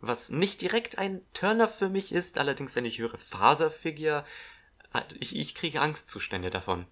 [0.00, 4.24] Was nicht direkt ein Turner für mich ist, allerdings wenn ich höre Father Figure,
[4.92, 6.86] äh, ich, ich kriege Angstzustände davon.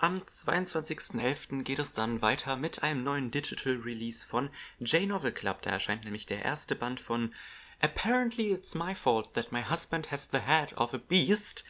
[0.00, 1.64] Am 22.11.
[1.64, 5.60] geht es dann weiter mit einem neuen Digital Release von J-Novel Club.
[5.62, 7.34] Da erscheint nämlich der erste Band von
[7.80, 11.64] Apparently It's My Fault That My Husband Has the Head of a Beast.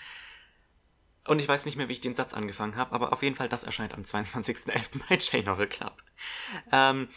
[1.26, 3.48] Und ich weiß nicht mehr, wie ich den Satz angefangen habe, aber auf jeden Fall,
[3.48, 5.00] das erscheint am 22.11.
[5.08, 5.96] bei J-Novel Club.
[6.70, 7.08] Ähm,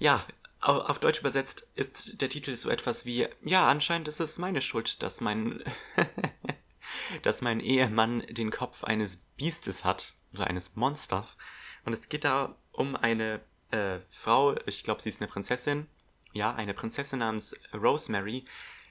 [0.00, 0.24] ja,
[0.60, 5.04] auf Deutsch übersetzt ist der Titel so etwas wie, ja, anscheinend ist es meine Schuld,
[5.04, 5.62] dass mein,
[7.22, 11.38] dass mein Ehemann den Kopf eines Biestes hat oder eines Monsters.
[11.84, 13.40] Und es geht da um eine
[13.70, 15.86] äh, Frau, ich glaube, sie ist eine Prinzessin,
[16.32, 18.44] ja, eine Prinzessin namens Rosemary,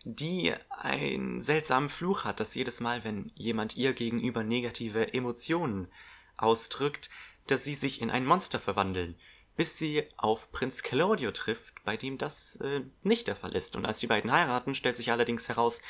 [0.03, 5.87] die einen seltsamen Fluch hat, dass jedes Mal, wenn jemand ihr gegenüber negative Emotionen
[6.37, 7.09] ausdrückt,
[7.47, 9.15] dass sie sich in ein Monster verwandeln,
[9.55, 13.75] bis sie auf Prinz Claudio trifft, bei dem das äh, nicht der Fall ist.
[13.75, 15.81] Und als die beiden heiraten, stellt sich allerdings heraus,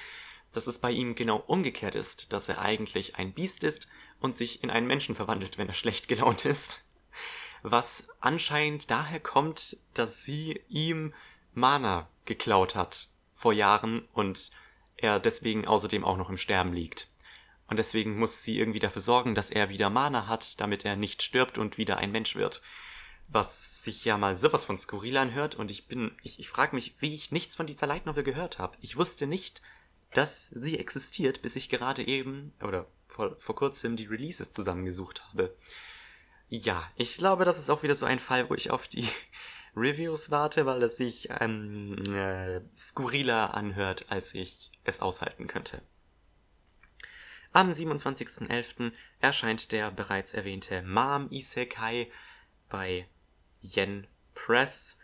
[0.53, 3.87] dass es bei ihm genau umgekehrt ist, dass er eigentlich ein Biest ist
[4.19, 6.83] und sich in einen Menschen verwandelt, wenn er schlecht gelaunt ist.
[7.63, 11.13] Was anscheinend daher kommt, dass sie ihm
[11.53, 14.51] Mana geklaut hat vor Jahren und
[14.95, 17.07] er deswegen außerdem auch noch im Sterben liegt.
[17.67, 21.21] Und deswegen muss sie irgendwie dafür sorgen, dass er wieder Mana hat, damit er nicht
[21.21, 22.61] stirbt und wieder ein Mensch wird.
[23.27, 26.95] Was sich ja mal sowas von skurril anhört und ich bin, ich, ich frage mich,
[26.99, 28.77] wie ich nichts von dieser Light Novel gehört habe.
[28.81, 29.61] Ich wusste nicht,
[30.13, 35.55] dass sie existiert, bis ich gerade eben, oder vor, vor kurzem die Releases zusammengesucht habe.
[36.49, 39.07] Ja, ich glaube, das ist auch wieder so ein Fall, wo ich auf die
[39.75, 45.81] Reviews warte, weil es sich ähm, äh, skurriler anhört, als ich es aushalten könnte.
[47.51, 48.91] Am 27.11.
[49.19, 52.11] erscheint der bereits erwähnte Mom Isekai
[52.69, 53.07] bei
[53.61, 54.99] Yen Press.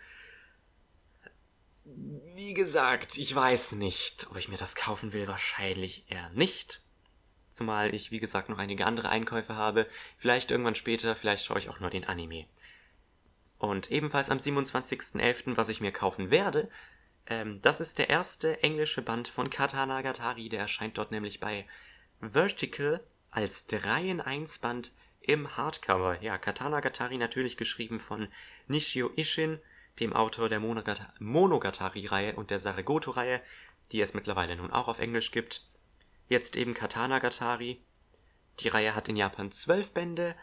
[1.85, 6.81] Wie gesagt, ich weiß nicht, ob ich mir das kaufen will, wahrscheinlich eher nicht.
[7.51, 9.87] Zumal ich, wie gesagt, noch einige andere Einkäufe habe.
[10.17, 12.45] Vielleicht irgendwann später, vielleicht schaue ich auch nur den Anime.
[13.59, 16.69] Und ebenfalls am 27.11., was ich mir kaufen werde,
[17.27, 20.49] ähm, das ist der erste englische Band von Katana Gatari.
[20.49, 21.65] Der erscheint dort nämlich bei
[22.19, 26.21] Vertical als 3 in 1 Band im Hardcover.
[26.21, 28.27] Ja, Katana Gatari natürlich geschrieben von
[28.67, 29.59] Nishio Ishin,
[29.99, 33.41] dem Autor der Monogatari-Reihe und der Saragoto-Reihe,
[33.91, 35.67] die es mittlerweile nun auch auf Englisch gibt.
[36.29, 37.81] Jetzt eben Katana Gatari.
[38.59, 40.35] Die Reihe hat in Japan zwölf Bände,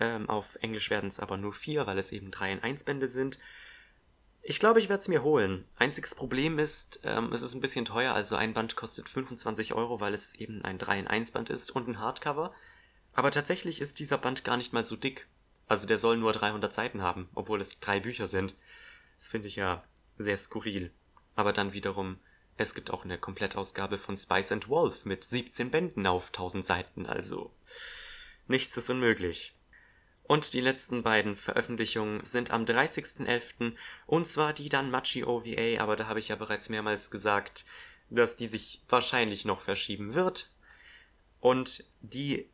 [0.00, 3.08] ähm, auf Englisch werden es aber nur vier, weil es eben drei in eins Bände
[3.08, 3.38] sind.
[4.42, 5.66] Ich glaube, ich werde es mir holen.
[5.76, 10.00] Einziges Problem ist, ähm, es ist ein bisschen teuer, also ein Band kostet 25 Euro,
[10.00, 12.54] weil es eben ein 3 in 1 Band ist und ein Hardcover.
[13.12, 15.26] Aber tatsächlich ist dieser Band gar nicht mal so dick.
[15.66, 18.54] Also der soll nur 300 Seiten haben, obwohl es drei Bücher sind.
[19.20, 19.84] Das finde ich ja
[20.16, 20.90] sehr skurril.
[21.36, 22.18] Aber dann wiederum
[22.56, 27.06] es gibt auch eine Komplettausgabe von Spice and Wolf mit 17 Bänden auf 1000 Seiten,
[27.06, 27.54] also
[28.48, 29.54] nichts ist unmöglich.
[30.24, 33.74] Und die letzten beiden Veröffentlichungen sind am 30.11.
[34.06, 37.64] und zwar die dann Machi OVA, aber da habe ich ja bereits mehrmals gesagt,
[38.10, 40.50] dass die sich wahrscheinlich noch verschieben wird.
[41.40, 42.50] Und die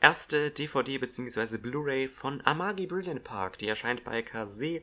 [0.00, 1.58] erste DVD bzw.
[1.58, 4.82] Blu-ray von Amagi Brilliant Park, die erscheint bei Kase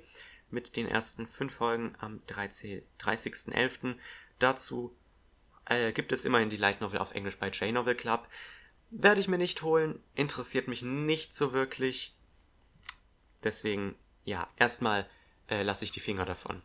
[0.51, 3.95] mit den ersten fünf Folgen am 30.11.
[4.39, 4.95] Dazu
[5.65, 8.27] äh, gibt es immerhin die Light Novel auf Englisch bei J-Novel Club.
[8.89, 12.15] Werde ich mir nicht holen, interessiert mich nicht so wirklich.
[13.43, 15.09] Deswegen, ja, erstmal
[15.49, 16.61] äh, lasse ich die Finger davon.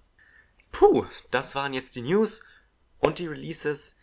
[0.72, 2.44] Puh, das waren jetzt die News
[2.99, 3.96] und die Releases.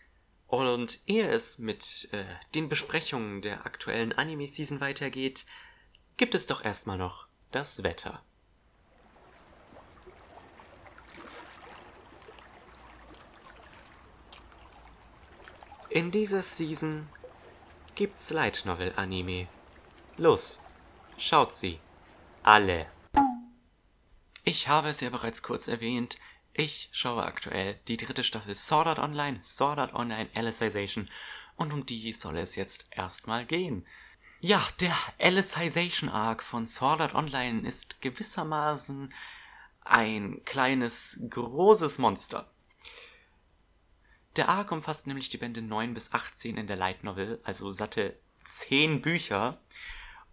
[0.47, 5.45] Und ehe es mit äh, den Besprechungen der aktuellen Anime-Season weitergeht,
[6.15, 8.23] gibt es doch erstmal noch das Wetter.
[15.93, 17.07] In dieser Season
[17.93, 19.47] gibt's Light Novel Anime.
[20.17, 20.59] Los,
[21.19, 21.79] schaut sie.
[22.41, 22.87] alle.
[24.43, 26.17] Ich habe es ja bereits kurz erwähnt,
[26.51, 31.07] ich schaue aktuell die dritte Staffel Sword Art Online, Sword Art Online Alicization
[31.57, 33.85] und um die soll es jetzt erstmal gehen.
[34.39, 39.13] Ja, der Alicization Arc von Sword Art Online ist gewissermaßen
[39.81, 42.51] ein kleines, großes Monster.
[44.35, 48.17] Der Arc umfasst nämlich die Bände 9 bis 18 in der Light Novel, also satte
[48.43, 49.59] 10 Bücher.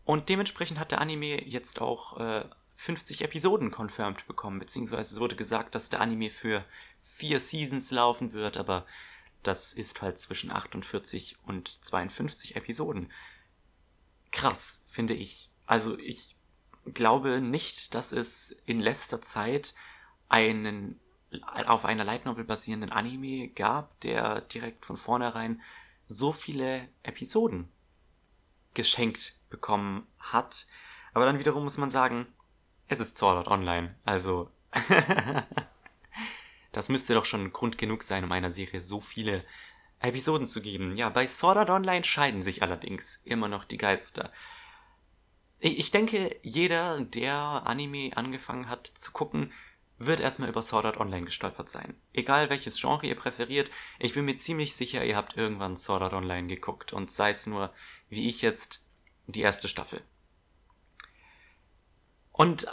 [0.05, 2.45] Und dementsprechend hat der Anime jetzt auch äh,
[2.77, 6.65] 50 Episoden confirmed bekommen, beziehungsweise es wurde gesagt, dass der Anime für
[6.99, 8.87] vier Seasons laufen wird, aber
[9.43, 13.11] das ist halt zwischen 48 und 52 Episoden.
[14.33, 15.51] Krass, finde ich.
[15.67, 16.37] Also ich
[16.87, 19.75] glaube nicht, dass es in letzter Zeit
[20.29, 21.00] einen
[21.67, 25.63] auf einer Light Novel basierenden Anime gab, der direkt von vornherein
[26.07, 27.69] so viele Episoden
[28.75, 30.67] geschenkt bekommen hat.
[31.15, 32.27] Aber dann wiederum muss man sagen,
[32.89, 33.95] es ist Sword Art Online.
[34.05, 34.51] Also,
[36.73, 39.45] das müsste doch schon Grund genug sein, um einer Serie so viele
[40.01, 40.97] Episoden zu geben.
[40.97, 44.33] Ja, bei Sword Art Online scheiden sich allerdings immer noch die Geister.
[45.61, 49.53] Ich denke, jeder, der Anime angefangen hat zu gucken,
[50.01, 51.95] wird erstmal über Sword Art Online gestolpert sein.
[52.15, 56.15] Egal welches Genre ihr präferiert, ich bin mir ziemlich sicher, ihr habt irgendwann Sword Art
[56.15, 57.73] Online geguckt und sei es nur,
[58.09, 58.83] wie ich jetzt,
[59.27, 60.03] die erste Staffel.
[62.33, 62.67] Und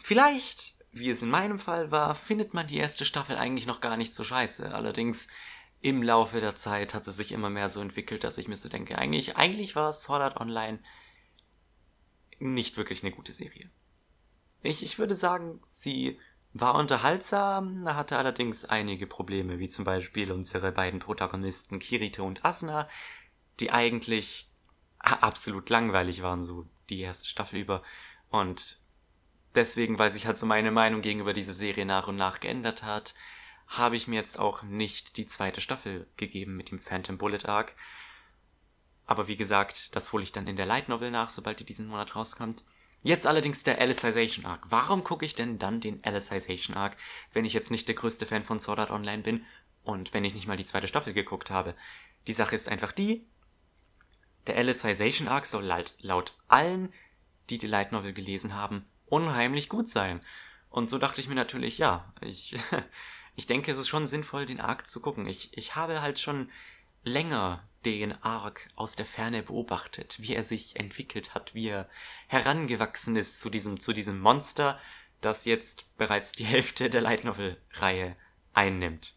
[0.00, 3.96] vielleicht, wie es in meinem Fall war, findet man die erste Staffel eigentlich noch gar
[3.96, 4.72] nicht so scheiße.
[4.72, 5.26] Allerdings
[5.80, 8.68] im Laufe der Zeit hat es sich immer mehr so entwickelt, dass ich mir so
[8.68, 10.78] denke, eigentlich, eigentlich war Sword Art Online
[12.38, 13.68] nicht wirklich eine gute Serie.
[14.62, 16.18] Ich, ich würde sagen, sie
[16.60, 22.88] war unterhaltsam, hatte allerdings einige Probleme, wie zum Beispiel unsere beiden Protagonisten Kirito und Asuna,
[23.60, 24.50] die eigentlich
[24.98, 27.82] absolut langweilig waren, so die erste Staffel über.
[28.30, 28.78] Und
[29.54, 33.14] deswegen, weil sich halt so meine Meinung gegenüber dieser Serie nach und nach geändert hat,
[33.66, 37.76] habe ich mir jetzt auch nicht die zweite Staffel gegeben mit dem Phantom Bullet Arc.
[39.06, 41.88] Aber wie gesagt, das hole ich dann in der Light Novel nach, sobald die diesen
[41.88, 42.64] Monat rauskommt.
[43.02, 44.70] Jetzt allerdings der Alicization Arc.
[44.70, 46.96] Warum gucke ich denn dann den Alicization Arc,
[47.32, 49.44] wenn ich jetzt nicht der größte Fan von Sword Art Online bin
[49.84, 51.74] und wenn ich nicht mal die zweite Staffel geguckt habe?
[52.26, 53.24] Die Sache ist einfach die,
[54.46, 56.92] der Alicization Arc soll laut, laut allen
[57.50, 60.20] die die Light Novel gelesen haben, unheimlich gut sein.
[60.70, 62.56] Und so dachte ich mir natürlich, ja, ich,
[63.36, 65.26] ich denke, es ist schon sinnvoll, den Arc zu gucken.
[65.26, 66.50] Ich, ich habe halt schon
[67.04, 71.88] länger den Arc aus der Ferne beobachtet, wie er sich entwickelt hat, wie er
[72.26, 74.78] herangewachsen ist zu diesem, zu diesem Monster,
[75.20, 78.16] das jetzt bereits die Hälfte der Light Novel Reihe
[78.52, 79.14] einnimmt.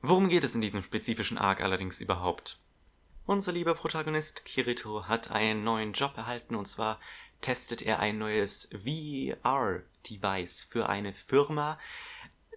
[0.00, 2.60] Worum geht es in diesem spezifischen Arc allerdings überhaupt?
[3.26, 6.98] Unser lieber Protagonist Kirito hat einen neuen Job erhalten und zwar
[7.40, 11.78] testet er ein neues VR-Device für eine Firma.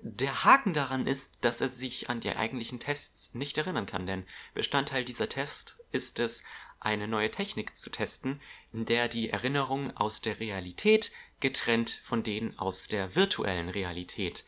[0.04, 4.26] Der Haken daran ist, dass er sich an die eigentlichen Tests nicht erinnern kann, denn
[4.54, 6.44] Bestandteil dieser Test ist es,
[6.80, 8.42] eine neue Technik zu testen,
[8.74, 14.46] in der die Erinnerungen aus der Realität getrennt von denen aus der virtuellen Realität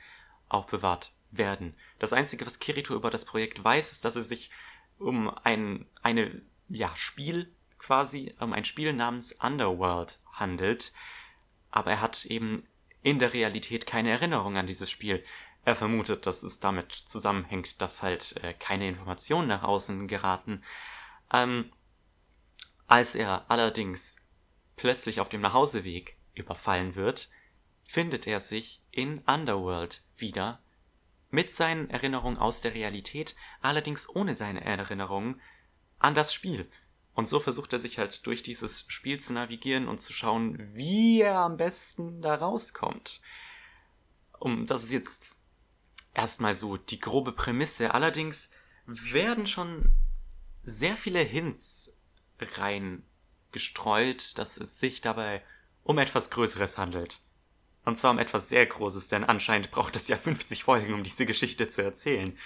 [0.49, 1.75] aufbewahrt werden.
[1.99, 4.49] Das Einzige, was Kirito über das Projekt weiß, ist, dass es sich
[4.97, 10.91] um ein eine, ja, Spiel quasi, um ein Spiel namens Underworld handelt.
[11.69, 12.65] Aber er hat eben
[13.03, 15.23] in der Realität keine Erinnerung an dieses Spiel.
[15.65, 20.63] Er vermutet, dass es damit zusammenhängt, dass halt äh, keine Informationen nach außen geraten.
[21.31, 21.71] Ähm,
[22.87, 24.17] als er allerdings
[24.75, 27.29] plötzlich auf dem Nachhauseweg überfallen wird,
[27.83, 30.61] findet er sich in Underworld wieder
[31.29, 35.41] mit seinen Erinnerungen aus der Realität, allerdings ohne seine Erinnerungen
[35.99, 36.69] an das Spiel.
[37.15, 41.21] Und so versucht er sich halt durch dieses Spiel zu navigieren und zu schauen, wie
[41.21, 43.21] er am besten da rauskommt.
[44.39, 45.35] Um, das ist jetzt
[46.13, 47.93] erstmal so die grobe Prämisse.
[47.93, 48.49] Allerdings
[48.85, 49.93] werden schon
[50.63, 51.95] sehr viele Hints
[52.57, 55.41] reingestreut, dass es sich dabei
[55.83, 57.21] um etwas Größeres handelt.
[57.85, 61.25] Und zwar um etwas sehr Großes, denn anscheinend braucht es ja 50 Folgen, um diese
[61.25, 62.37] Geschichte zu erzählen.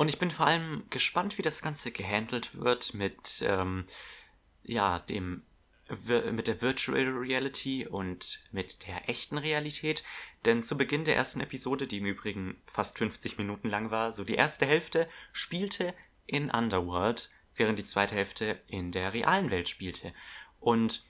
[0.00, 3.84] Und ich bin vor allem gespannt, wie das Ganze gehandelt wird mit, ähm,
[4.62, 5.42] ja, dem,
[6.32, 10.02] mit der Virtual Reality und mit der echten Realität.
[10.46, 14.24] Denn zu Beginn der ersten Episode, die im Übrigen fast 50 Minuten lang war, so
[14.24, 15.92] die erste Hälfte spielte
[16.24, 20.14] in Underworld, während die zweite Hälfte in der realen Welt spielte.
[20.60, 21.04] Und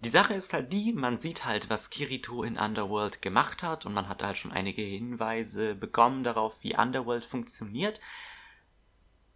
[0.00, 3.94] die Sache ist halt die, man sieht halt, was Kirito in Underworld gemacht hat und
[3.94, 8.00] man hat halt schon einige Hinweise bekommen darauf, wie Underworld funktioniert.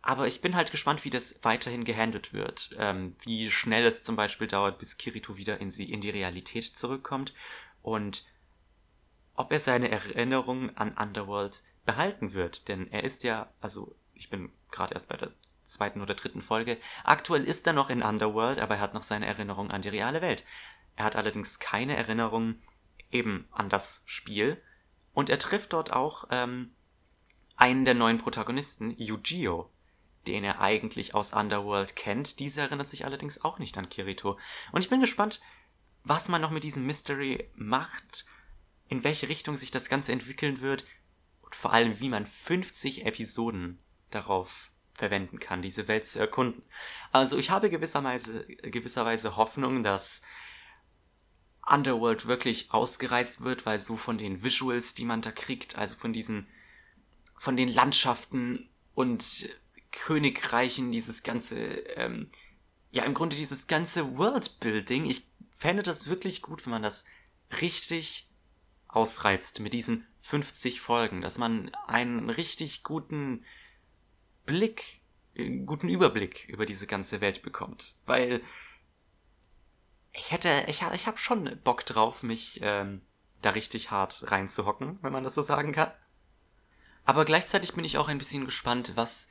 [0.02, 2.70] Aber ich bin halt gespannt, wie das weiterhin gehandelt wird.
[2.76, 6.64] Ähm, wie schnell es zum Beispiel dauert, bis Kirito wieder in, sie, in die Realität
[6.64, 7.34] zurückkommt.
[7.82, 8.24] Und
[9.34, 12.68] ob er seine Erinnerungen an Underworld behalten wird.
[12.68, 15.32] Denn er ist ja, also ich bin gerade erst bei der
[15.64, 16.78] zweiten oder dritten Folge.
[17.04, 20.22] Aktuell ist er noch in Underworld, aber er hat noch seine Erinnerung an die reale
[20.22, 20.44] Welt.
[20.96, 22.56] Er hat allerdings keine Erinnerung
[23.10, 24.60] eben an das Spiel.
[25.14, 26.74] Und er trifft dort auch ähm,
[27.56, 29.70] einen der neuen Protagonisten, Yujio,
[30.26, 32.40] den er eigentlich aus Underworld kennt.
[32.40, 34.38] Dieser erinnert sich allerdings auch nicht an Kirito.
[34.72, 35.40] Und ich bin gespannt,
[36.04, 38.26] was man noch mit diesem Mystery macht,
[38.88, 40.84] in welche Richtung sich das Ganze entwickeln wird
[41.42, 43.78] und vor allem, wie man 50 Episoden
[44.10, 46.62] darauf verwenden kann, diese Welt zu erkunden.
[47.12, 50.22] Also ich habe gewisserweise, gewisserweise Hoffnung, dass
[51.66, 56.12] Underworld wirklich ausgereizt wird, weil so von den Visuals, die man da kriegt, also von
[56.12, 56.46] diesen,
[57.38, 59.48] von den Landschaften und
[59.92, 62.30] Königreichen, dieses ganze, ähm,
[62.90, 65.26] ja im Grunde dieses ganze Worldbuilding, ich
[65.56, 67.04] fände das wirklich gut, wenn man das
[67.60, 68.28] richtig
[68.88, 73.44] ausreizt mit diesen 50 Folgen, dass man einen richtig guten
[74.52, 75.00] Blick,
[75.38, 77.94] einen guten Überblick über diese ganze Welt bekommt.
[78.04, 78.42] Weil
[80.12, 83.00] ich hätte, ich, ich habe schon Bock drauf, mich ähm,
[83.40, 85.90] da richtig hart reinzuhocken, wenn man das so sagen kann.
[87.06, 89.30] Aber gleichzeitig bin ich auch ein bisschen gespannt, was,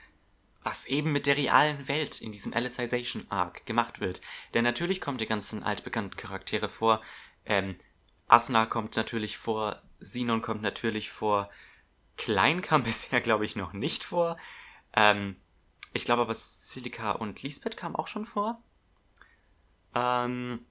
[0.64, 4.22] was eben mit der realen Welt in diesem Alicization Arc gemacht wird.
[4.56, 7.00] Denn natürlich kommen die ganzen altbekannten Charaktere vor.
[7.46, 7.80] Ähm,
[8.28, 11.52] Asna kommt natürlich vor, Sinon kommt natürlich vor,
[12.18, 14.38] Klein kam bisher, glaube ich, noch nicht vor.
[14.94, 15.36] Ähm,
[15.94, 18.62] ich glaube aber Silica und Lisbeth kamen auch schon vor.
[19.94, 20.66] Ähm,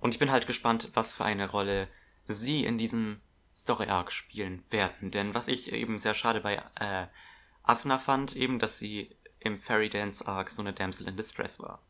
[0.00, 1.88] und ich bin halt gespannt, was für eine Rolle
[2.26, 3.20] sie in diesem
[3.56, 5.10] Story Arc spielen werden.
[5.10, 7.06] Denn was ich eben sehr schade bei äh,
[7.62, 11.82] Asuna fand, eben, dass sie im Fairy Dance Arc so eine Damsel in Distress war.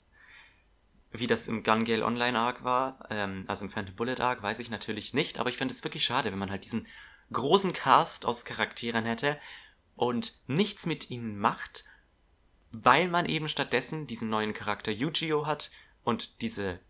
[1.11, 4.59] Wie das im Gun Gale Online Arc war, ähm, also im Phantom Bullet Arc, weiß
[4.59, 6.87] ich natürlich nicht, aber ich finde es wirklich schade, wenn man halt diesen
[7.33, 9.38] großen Cast aus Charakteren hätte
[9.96, 11.85] und nichts mit ihnen macht,
[12.70, 15.70] weil man eben stattdessen diesen neuen Charakter Yu-Gi-Oh hat
[16.05, 16.81] und diese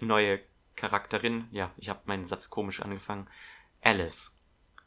[0.00, 0.40] neue
[0.76, 3.28] Charakterin, ja, ich habe meinen Satz komisch angefangen,
[3.80, 4.38] Alice,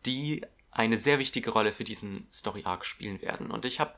[0.06, 3.52] die eine sehr wichtige Rolle für diesen Story Arc spielen werden.
[3.52, 3.96] Und ich habe,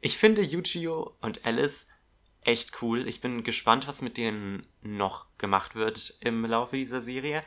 [0.00, 1.88] ich finde Yu-Gi-Oh und Alice
[2.42, 3.08] echt cool.
[3.08, 7.42] Ich bin gespannt, was mit denen noch gemacht wird im Laufe dieser Serie.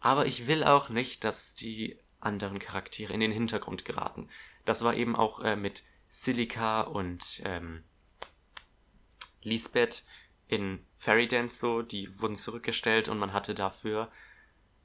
[0.00, 4.28] Aber ich will auch nicht, dass die anderen Charaktere in den Hintergrund geraten.
[4.68, 7.84] Das war eben auch äh, mit Silica und ähm,
[9.40, 10.04] Lisbeth
[10.46, 14.12] in Fairy Dance so, die wurden zurückgestellt und man hatte dafür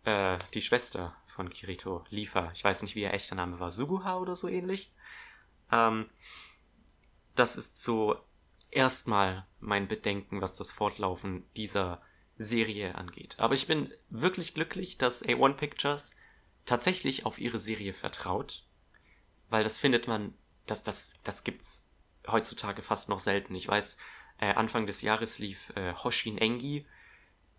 [0.05, 2.49] äh, die Schwester von Kirito, Lifa.
[2.53, 3.69] Ich weiß nicht, wie ihr echter Name war.
[3.69, 4.93] Suguha oder so ähnlich.
[5.69, 6.09] Ähm,
[7.35, 8.15] das ist so
[8.71, 12.01] erstmal mein Bedenken, was das Fortlaufen dieser
[12.37, 13.37] Serie angeht.
[13.37, 16.15] Aber ich bin wirklich glücklich, dass A1 Pictures
[16.63, 18.63] tatsächlich auf ihre Serie vertraut,
[19.53, 20.33] weil das findet man,
[20.65, 21.87] das, das, das gibt's
[22.27, 23.53] heutzutage fast noch selten.
[23.53, 23.99] Ich weiß,
[24.39, 26.87] äh, Anfang des Jahres lief äh, Hoshin Engi,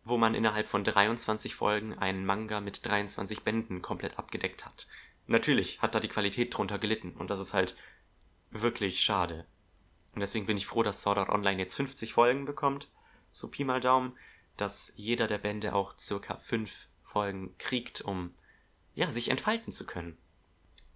[0.03, 4.89] wo man innerhalb von 23 Folgen einen Manga mit 23 Bänden komplett abgedeckt hat.
[5.29, 7.77] Natürlich hat da die Qualität drunter gelitten und das ist halt
[8.51, 9.47] wirklich schade.
[10.15, 12.89] Und deswegen bin ich froh, dass Sword Art Online jetzt 50 Folgen bekommt,
[13.31, 14.19] so Pi mal Daumen,
[14.57, 18.35] dass jeder der Bände auch circa 5 Folgen kriegt, um
[18.97, 20.19] ja, sich entfalten zu können.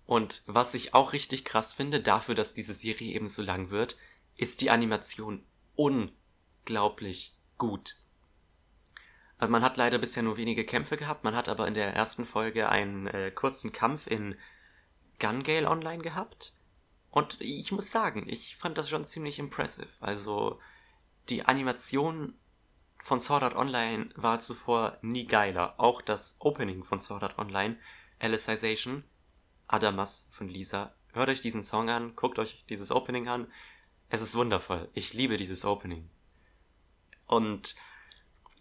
[0.09, 3.99] Und was ich auch richtig krass finde, dafür, dass diese Serie eben so lang wird,
[4.37, 5.45] ist die Animation
[5.77, 7.95] unglaublich gut.
[9.37, 12.25] Also man hat leider bisher nur wenige Kämpfe gehabt, man hat aber in der ersten
[12.25, 14.35] Folge einen äh, kurzen Kampf in
[15.21, 16.55] Gun Gale Online gehabt.
[17.11, 19.89] Und ich muss sagen, ich fand das schon ziemlich impressive.
[20.01, 20.59] Also
[21.29, 22.33] die Animation
[23.03, 25.79] von Sword Art Online war zuvor nie geiler.
[25.79, 27.77] Auch das Opening von Sword Art Online,
[28.19, 29.05] Alicization,
[29.69, 30.95] Adamas von Lisa.
[31.13, 33.47] Hört euch diesen Song an, guckt euch dieses Opening an.
[34.09, 34.89] Es ist wundervoll.
[34.95, 36.09] Ich liebe dieses Opening.
[37.27, 37.77] Und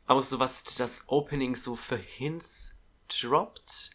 [0.05, 2.77] auch so was das Opening so für Hints
[3.07, 3.91] droppt,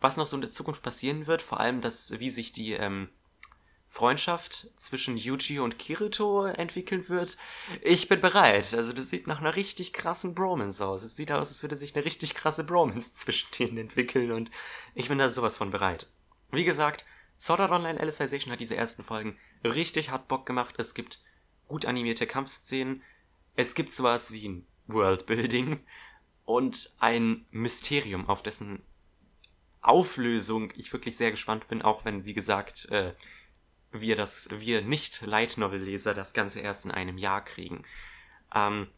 [0.00, 3.08] was noch so in der Zukunft passieren wird, vor allem das, wie sich die ähm,
[3.94, 7.38] Freundschaft zwischen Yuji und Kirito entwickeln wird.
[7.80, 8.74] Ich bin bereit.
[8.74, 11.04] Also das sieht nach einer richtig krassen Bromance aus.
[11.04, 14.50] Es sieht aus, als würde sich eine richtig krasse Bromance zwischen denen entwickeln und
[14.96, 16.08] ich bin da sowas von bereit.
[16.50, 17.04] Wie gesagt,
[17.38, 20.74] Sword Art Online Alicization hat diese ersten Folgen richtig hart Bock gemacht.
[20.76, 21.22] Es gibt
[21.68, 23.00] gut animierte Kampfszenen.
[23.54, 25.78] Es gibt sowas wie ein Worldbuilding
[26.44, 28.82] und ein Mysterium, auf dessen
[29.82, 33.12] Auflösung ich wirklich sehr gespannt bin, auch wenn, wie gesagt, äh,
[34.00, 37.84] wir das, wir nicht Light Novel Leser das Ganze erst in einem Jahr kriegen.
[38.54, 38.88] Ähm,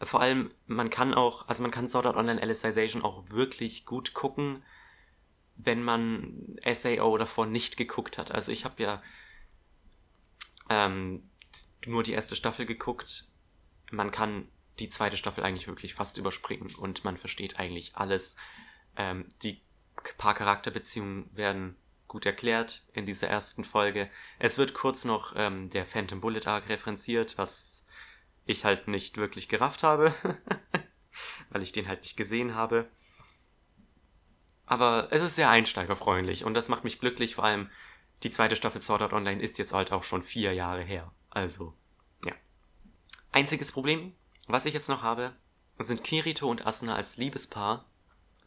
[0.00, 4.14] vor allem, man kann auch, also man kann Sword Art Online Alicization auch wirklich gut
[4.14, 4.62] gucken,
[5.56, 8.30] wenn man SAO davor nicht geguckt hat.
[8.30, 9.02] Also ich habe ja
[10.70, 11.28] ähm,
[11.84, 13.26] nur die erste Staffel geguckt.
[13.90, 18.36] Man kann die zweite Staffel eigentlich wirklich fast überspringen und man versteht eigentlich alles.
[18.96, 19.60] Ähm, die
[20.16, 21.76] paar Charakterbeziehungen werden
[22.10, 24.10] gut erklärt in dieser ersten Folge.
[24.40, 27.86] Es wird kurz noch ähm, der Phantom Bullet Arc referenziert, was
[28.46, 30.12] ich halt nicht wirklich gerafft habe,
[31.50, 32.90] weil ich den halt nicht gesehen habe.
[34.66, 37.70] Aber es ist sehr einsteigerfreundlich und das macht mich glücklich, vor allem
[38.24, 41.12] die zweite Staffel Sword Art Online ist jetzt halt auch schon vier Jahre her.
[41.30, 41.74] Also,
[42.24, 42.32] ja.
[43.30, 44.14] Einziges Problem,
[44.48, 45.36] was ich jetzt noch habe,
[45.78, 47.84] sind Kirito und Asuna als Liebespaar.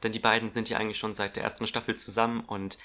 [0.04, 2.78] Denn die beiden sind ja eigentlich schon seit der ersten Staffel zusammen und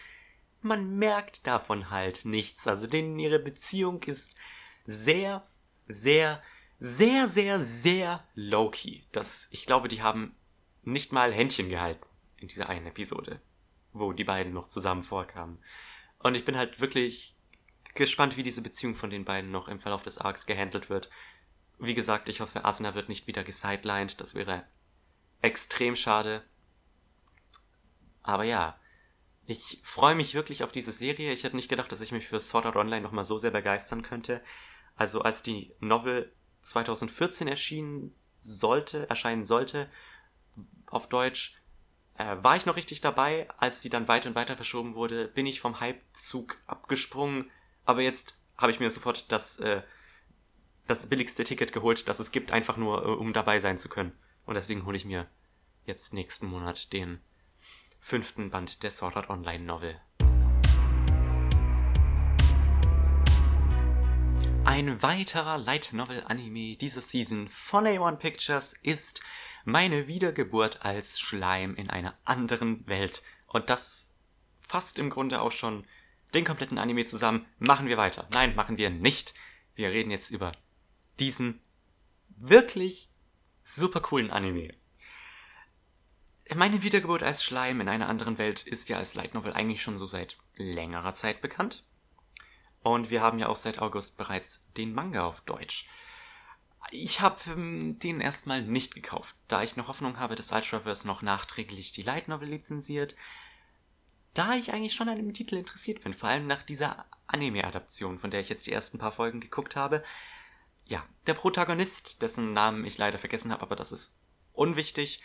[0.60, 2.66] man merkt davon halt nichts.
[2.66, 4.36] Also denen ihre Beziehung ist
[4.82, 5.46] sehr,
[5.86, 6.42] sehr,
[6.78, 9.02] sehr, sehr, sehr low-key.
[9.50, 10.34] Ich glaube, die haben
[10.82, 12.06] nicht mal Händchen gehalten
[12.38, 13.40] in dieser einen Episode,
[13.92, 15.58] wo die beiden noch zusammen vorkamen.
[16.18, 17.36] Und ich bin halt wirklich
[17.94, 21.10] gespannt, wie diese Beziehung von den beiden noch im Verlauf des Arcs gehandelt wird.
[21.78, 24.20] Wie gesagt, ich hoffe, Asuna wird nicht wieder gesidelined.
[24.20, 24.64] Das wäre
[25.42, 26.44] extrem schade.
[28.22, 28.78] Aber ja,
[29.50, 31.32] ich freue mich wirklich auf diese Serie.
[31.32, 34.02] Ich hätte nicht gedacht, dass ich mich für Sword Art Online nochmal so sehr begeistern
[34.02, 34.42] könnte.
[34.94, 36.30] Also als die Novel
[36.60, 39.88] 2014 erschienen sollte, erscheinen sollte,
[40.84, 41.56] auf Deutsch,
[42.18, 43.48] äh, war ich noch richtig dabei.
[43.56, 47.50] Als sie dann weiter und weiter verschoben wurde, bin ich vom Hypezug abgesprungen.
[47.86, 49.80] Aber jetzt habe ich mir sofort das, äh,
[50.86, 54.12] das billigste Ticket geholt, das es gibt, einfach nur, äh, um dabei sein zu können.
[54.44, 55.26] Und deswegen hole ich mir
[55.86, 57.22] jetzt nächsten Monat den
[58.00, 60.00] fünften Band der Sword Art Online Novel.
[64.64, 69.22] Ein weiterer Light Novel Anime dieser Season von A1 Pictures ist
[69.64, 73.22] meine Wiedergeburt als Schleim in einer anderen Welt.
[73.46, 74.12] Und das
[74.60, 75.86] fasst im Grunde auch schon
[76.34, 77.46] den kompletten Anime zusammen.
[77.58, 78.28] Machen wir weiter.
[78.32, 79.34] Nein, machen wir nicht.
[79.74, 80.52] Wir reden jetzt über
[81.18, 81.60] diesen
[82.28, 83.08] wirklich
[83.64, 84.74] super coolen Anime.
[86.58, 89.96] Meine Wiedergeburt als Schleim in einer anderen Welt ist ja als Light Novel eigentlich schon
[89.96, 91.84] so seit längerer Zeit bekannt.
[92.82, 95.86] Und wir haben ja auch seit August bereits den Manga auf Deutsch.
[96.90, 101.22] Ich habe ähm, den erstmal nicht gekauft, da ich noch Hoffnung habe, dass Ultraverse noch
[101.22, 103.14] nachträglich die Light Novel lizenziert.
[104.34, 108.32] Da ich eigentlich schon an dem Titel interessiert bin, vor allem nach dieser Anime-Adaption, von
[108.32, 110.02] der ich jetzt die ersten paar Folgen geguckt habe.
[110.86, 114.16] Ja, der Protagonist, dessen Namen ich leider vergessen habe, aber das ist
[114.54, 115.22] unwichtig,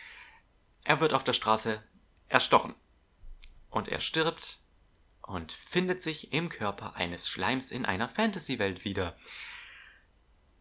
[0.83, 1.81] er wird auf der Straße
[2.27, 2.75] erstochen.
[3.69, 4.59] Und er stirbt
[5.21, 9.15] und findet sich im Körper eines Schleims in einer Fantasy-Welt wieder.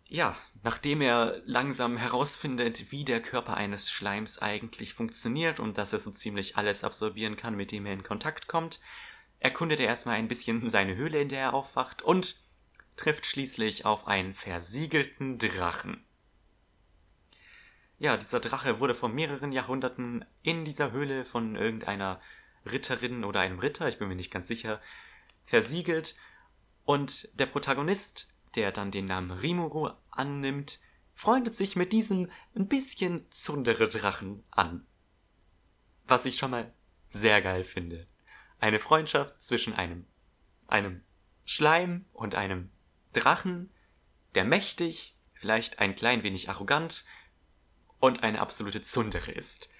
[0.07, 5.99] Ja, nachdem er langsam herausfindet, wie der Körper eines Schleims eigentlich funktioniert und dass er
[5.99, 8.81] so ziemlich alles absorbieren kann, mit dem er in Kontakt kommt,
[9.41, 12.37] erkundet er erstmal ein bisschen seine Höhle, in der er aufwacht und
[12.97, 16.05] trifft schließlich auf einen versiegelten Drachen.
[18.03, 22.20] Ja, dieser Drache wurde vor mehreren Jahrhunderten in dieser Höhle von irgendeiner
[22.66, 24.80] Ritterin oder einem Ritter, ich bin mir nicht ganz sicher,
[25.44, 26.16] versiegelt.
[26.84, 28.26] Und der Protagonist,
[28.57, 30.80] der dann den Namen Rimuru annimmt,
[31.14, 34.84] freundet sich mit diesem ein bisschen zundere Drachen an.
[36.09, 36.74] Was ich schon mal
[37.09, 38.09] sehr geil finde.
[38.59, 40.07] Eine Freundschaft zwischen einem,
[40.66, 41.05] einem
[41.44, 42.72] Schleim und einem
[43.12, 43.70] Drachen,
[44.34, 47.05] der mächtig, vielleicht ein klein wenig arrogant
[48.03, 49.70] und eine absolute Zundere ist.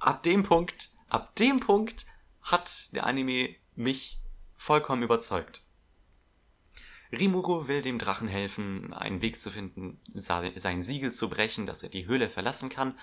[0.00, 2.04] Ab dem Punkt, ab dem Punkt
[2.42, 4.18] hat der Anime mich
[4.56, 5.62] vollkommen überzeugt.
[7.12, 11.90] Rimuru will dem Drachen helfen, einen Weg zu finden, sein Siegel zu brechen, dass er
[11.90, 12.98] die Höhle verlassen kann.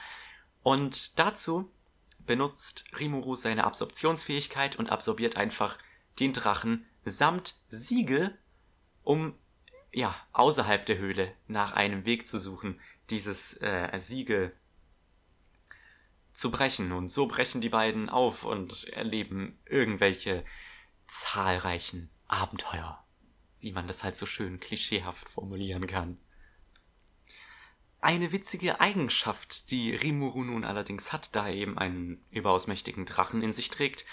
[0.63, 1.72] Und dazu
[2.20, 5.78] benutzt Rimuru seine Absorptionsfähigkeit und absorbiert einfach
[6.20, 8.38] den Drachen samt Siegel,
[9.03, 9.34] um
[9.93, 14.53] ja außerhalb der Höhle nach einem Weg zu suchen, dieses äh, Siegel
[16.32, 16.91] zu brechen.
[16.91, 20.45] Und so brechen die beiden auf und erleben irgendwelche
[21.08, 23.03] zahlreichen Abenteuer,
[23.60, 26.18] wie man das halt so schön klischeehaft formulieren kann.
[27.99, 33.41] Eine witzige Eigenschaft, die Rimuru nun allerdings hat, da er eben einen überaus mächtigen Drachen
[33.41, 34.05] in sich trägt,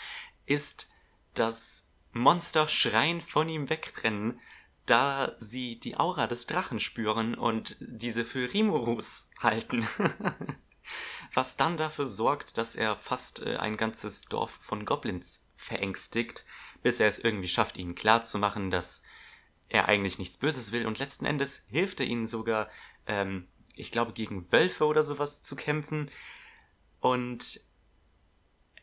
[0.47, 0.91] ist,
[1.35, 4.41] dass Monster schreiend von ihm wegrennen,
[4.87, 9.89] da sie die Aura des Drachen spüren und diese für Rimurus halten.
[11.33, 16.45] Was dann dafür sorgt, dass er fast äh, ein ganzes Dorf von Goblins verängstigt,
[16.83, 19.03] bis er es irgendwie schafft, ihnen klarzumachen, dass
[19.69, 22.69] er eigentlich nichts Böses will und letzten Endes hilft er ihnen sogar,
[23.07, 26.11] ähm, ich glaube, gegen Wölfe oder sowas zu kämpfen.
[27.01, 27.61] Und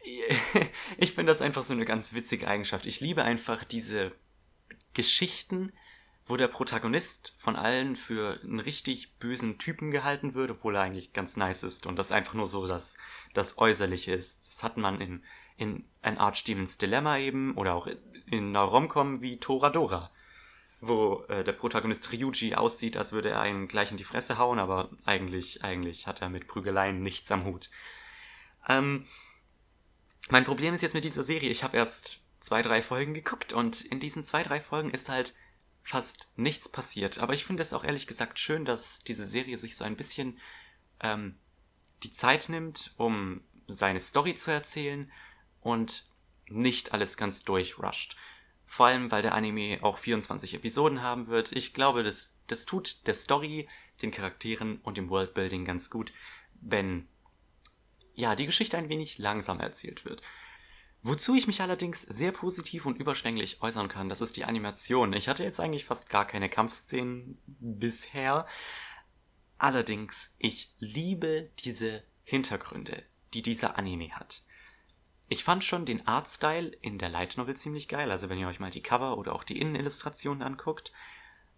[0.98, 2.88] ich finde das einfach so eine ganz witzige Eigenschaft.
[2.88, 4.12] Ich liebe einfach diese
[4.94, 5.72] Geschichten,
[6.38, 11.38] der Protagonist von allen für einen richtig bösen Typen gehalten wird, obwohl er eigentlich ganz
[11.38, 12.98] nice ist und das einfach nur so das,
[13.34, 14.48] das Äußerliche ist.
[14.48, 15.24] Das hat man in,
[15.58, 17.88] in ein Archdemons Dilemma eben oder auch
[18.28, 20.12] in einer Romcom wie Toradora,
[20.80, 24.60] wo äh, der Protagonist Ryuji aussieht, als würde er einen gleich in die Fresse hauen,
[24.60, 27.70] aber eigentlich, eigentlich hat er mit Prügeleien nichts am Hut.
[28.68, 29.06] Ähm,
[30.30, 33.82] mein Problem ist jetzt mit dieser Serie, ich habe erst zwei, drei Folgen geguckt und
[33.82, 35.34] in diesen zwei, drei Folgen ist halt
[35.84, 37.20] fast nichts passiert.
[37.20, 40.40] Aber ich finde es auch ehrlich gesagt schön, dass diese Serie sich so ein bisschen
[41.00, 41.36] ähm,
[42.04, 45.12] die Zeit nimmt, um seine Story zu erzählen
[45.62, 46.06] und
[46.50, 48.16] nicht alles ganz durchrusht.
[48.66, 51.52] Vor allem, weil der Anime auch 24 Episoden haben wird.
[51.52, 53.68] Ich glaube, das, das tut der Story,
[54.02, 56.14] den Charakteren und dem Worldbuilding ganz gut,
[56.62, 57.08] wenn
[58.14, 60.22] ja, die Geschichte ein wenig langsam erzählt wird.
[61.04, 65.14] Wozu ich mich allerdings sehr positiv und überschwänglich äußern kann, das ist die Animation.
[65.14, 68.46] Ich hatte jetzt eigentlich fast gar keine Kampfszenen bisher.
[69.58, 74.44] Allerdings, ich liebe diese Hintergründe, die dieser Anime hat.
[75.28, 78.60] Ich fand schon den Artstyle in der Light Novel ziemlich geil, also wenn ihr euch
[78.60, 80.92] mal die Cover oder auch die Innenillustrationen anguckt.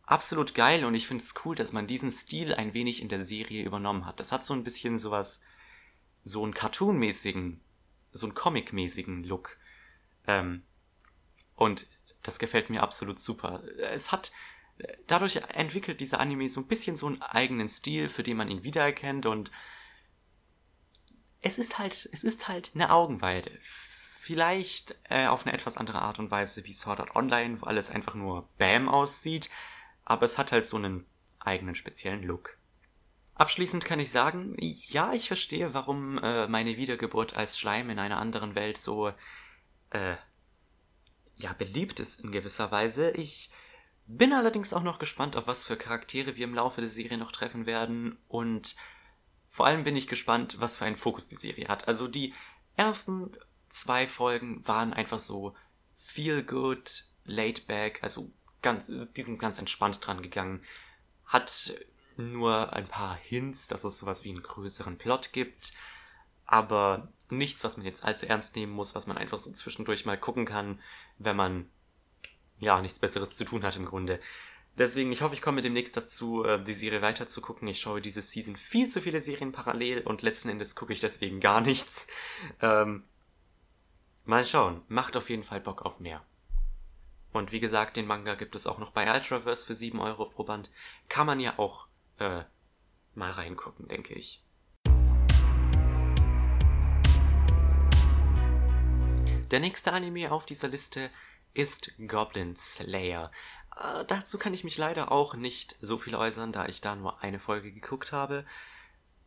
[0.05, 3.23] Absolut geil und ich finde es cool, dass man diesen Stil ein wenig in der
[3.23, 4.19] Serie übernommen hat.
[4.19, 5.41] Das hat so ein bisschen sowas,
[6.23, 7.61] so einen Cartoon-mäßigen
[8.13, 9.57] so einen Comic-mäßigen Look.
[10.27, 10.63] Ähm,
[11.55, 11.87] und
[12.21, 13.63] das gefällt mir absolut super.
[13.79, 14.31] Es hat,
[15.07, 18.63] dadurch entwickelt dieser Anime so ein bisschen so einen eigenen Stil, für den man ihn
[18.63, 19.51] wiedererkennt und
[21.41, 23.51] es ist halt, es ist halt eine Augenweide.
[23.61, 27.89] Vielleicht äh, auf eine etwas andere Art und Weise wie Sword Art Online, wo alles
[27.89, 29.49] einfach nur Bam aussieht,
[30.05, 31.05] aber es hat halt so einen
[31.39, 32.57] eigenen speziellen Look.
[33.35, 38.19] Abschließend kann ich sagen, ja, ich verstehe, warum äh, meine Wiedergeburt als Schleim in einer
[38.19, 39.11] anderen Welt so
[39.89, 40.15] äh,
[41.35, 43.11] ja beliebt ist in gewisser Weise.
[43.11, 43.49] Ich
[44.05, 47.31] bin allerdings auch noch gespannt, auf was für Charaktere wir im Laufe der Serie noch
[47.31, 48.75] treffen werden und
[49.47, 51.87] vor allem bin ich gespannt, was für einen Fokus die Serie hat.
[51.87, 52.33] Also die
[52.75, 53.31] ersten
[53.69, 55.55] zwei Folgen waren einfach so
[55.93, 58.31] feel good, laid back, also
[58.61, 60.63] ganz, die sind ganz entspannt dran gegangen.
[61.25, 61.73] Hat
[62.17, 65.73] nur ein paar Hints, dass es sowas wie einen größeren Plot gibt,
[66.45, 70.17] aber nichts, was man jetzt allzu ernst nehmen muss, was man einfach so zwischendurch mal
[70.17, 70.79] gucken kann,
[71.17, 71.69] wenn man
[72.59, 74.19] ja nichts Besseres zu tun hat im Grunde.
[74.77, 77.67] Deswegen, ich hoffe, ich komme demnächst dazu, äh, die Serie weiter zu gucken.
[77.67, 81.39] Ich schaue diese Season viel zu viele Serien parallel und letzten Endes gucke ich deswegen
[81.39, 82.07] gar nichts.
[82.59, 83.03] Ähm,
[84.25, 84.81] mal schauen.
[84.87, 86.25] Macht auf jeden Fall Bock auf mehr.
[87.33, 90.43] Und wie gesagt, den Manga gibt es auch noch bei Ultraverse für 7 Euro pro
[90.43, 90.71] Band.
[91.07, 91.87] Kann man ja auch
[92.23, 92.45] äh,
[93.15, 94.41] mal reingucken, denke ich.
[99.51, 101.09] Der nächste Anime auf dieser Liste
[101.53, 103.31] ist Goblin Slayer.
[103.75, 107.21] Äh, dazu kann ich mich leider auch nicht so viel äußern, da ich da nur
[107.21, 108.45] eine Folge geguckt habe.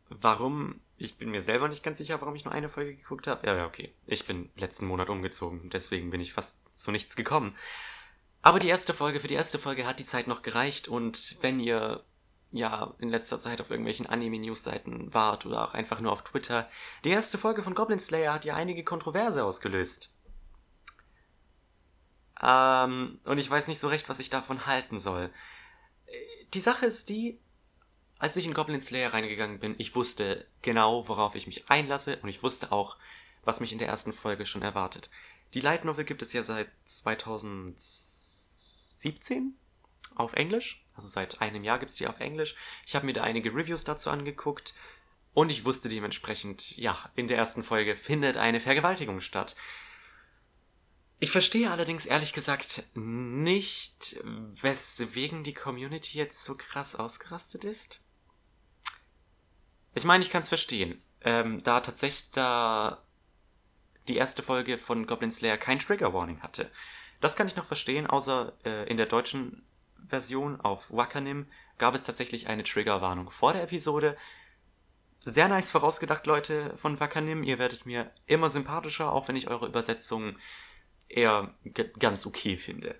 [0.09, 0.81] Warum?
[0.97, 3.45] Ich bin mir selber nicht ganz sicher, warum ich nur eine Folge geguckt habe.
[3.45, 3.93] Ja, ja, okay.
[4.05, 7.55] Ich bin letzten Monat umgezogen, deswegen bin ich fast zu nichts gekommen.
[8.41, 11.59] Aber die erste Folge, für die erste Folge hat die Zeit noch gereicht und wenn
[11.59, 12.03] ihr
[12.57, 16.69] ja in letzter Zeit auf irgendwelchen Anime-News-Seiten wart oder auch einfach nur auf Twitter.
[17.03, 20.13] Die erste Folge von Goblin Slayer hat ja einige Kontroverse ausgelöst.
[22.41, 25.29] Ähm, und ich weiß nicht so recht, was ich davon halten soll.
[26.53, 27.39] Die Sache ist die,
[28.19, 32.29] als ich in Goblin Slayer reingegangen bin, ich wusste genau, worauf ich mich einlasse und
[32.29, 32.97] ich wusste auch,
[33.43, 35.09] was mich in der ersten Folge schon erwartet.
[35.53, 39.55] Die Light Novel gibt es ja seit 2017
[40.15, 40.83] auf Englisch.
[40.95, 42.55] Also seit einem Jahr gibt es die auf Englisch.
[42.85, 44.73] Ich habe mir da einige Reviews dazu angeguckt
[45.33, 49.55] und ich wusste dementsprechend, ja, in der ersten Folge findet eine Vergewaltigung statt.
[51.19, 58.03] Ich verstehe allerdings ehrlich gesagt nicht, weswegen die Community jetzt so krass ausgerastet ist.
[59.93, 61.01] Ich meine, ich kann es verstehen.
[61.21, 63.03] Ähm, da tatsächlich da
[64.07, 66.71] die erste Folge von Goblin Slayer kein Trigger Warning hatte.
[67.19, 69.66] Das kann ich noch verstehen, außer äh, in der deutschen
[70.07, 71.47] Version auf Wakanim
[71.77, 74.17] gab es tatsächlich eine Triggerwarnung vor der Episode.
[75.23, 77.43] Sehr nice vorausgedacht, Leute von Wakanim.
[77.43, 80.37] Ihr werdet mir immer sympathischer, auch wenn ich eure Übersetzung
[81.09, 81.53] eher
[81.99, 82.95] ganz okay finde.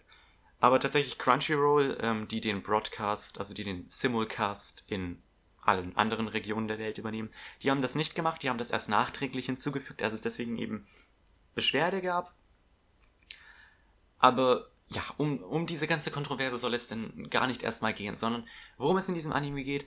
[0.60, 5.22] Aber tatsächlich Crunchyroll, ähm, die den Broadcast, also die den Simulcast in
[5.62, 7.30] allen anderen Regionen der Welt übernehmen,
[7.62, 10.88] die haben das nicht gemacht, die haben das erst nachträglich hinzugefügt, als es deswegen eben
[11.53, 12.34] Beschwerde gab.
[14.20, 18.47] Aber ja, um, um diese ganze Kontroverse soll es denn gar nicht erstmal gehen, sondern
[18.77, 19.85] worum es in diesem Anime geht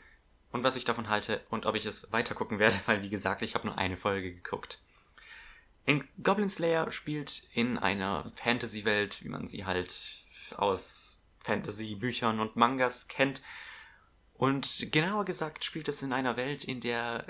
[0.53, 3.55] und was ich davon halte und ob ich es weitergucken werde, weil wie gesagt, ich
[3.55, 4.81] habe nur eine Folge geguckt.
[5.87, 10.25] In Goblin Slayer spielt in einer Fantasy-Welt, wie man sie halt
[10.57, 13.43] aus Fantasy-Büchern und Mangas kennt.
[14.35, 17.25] Und genauer gesagt spielt es in einer Welt, in der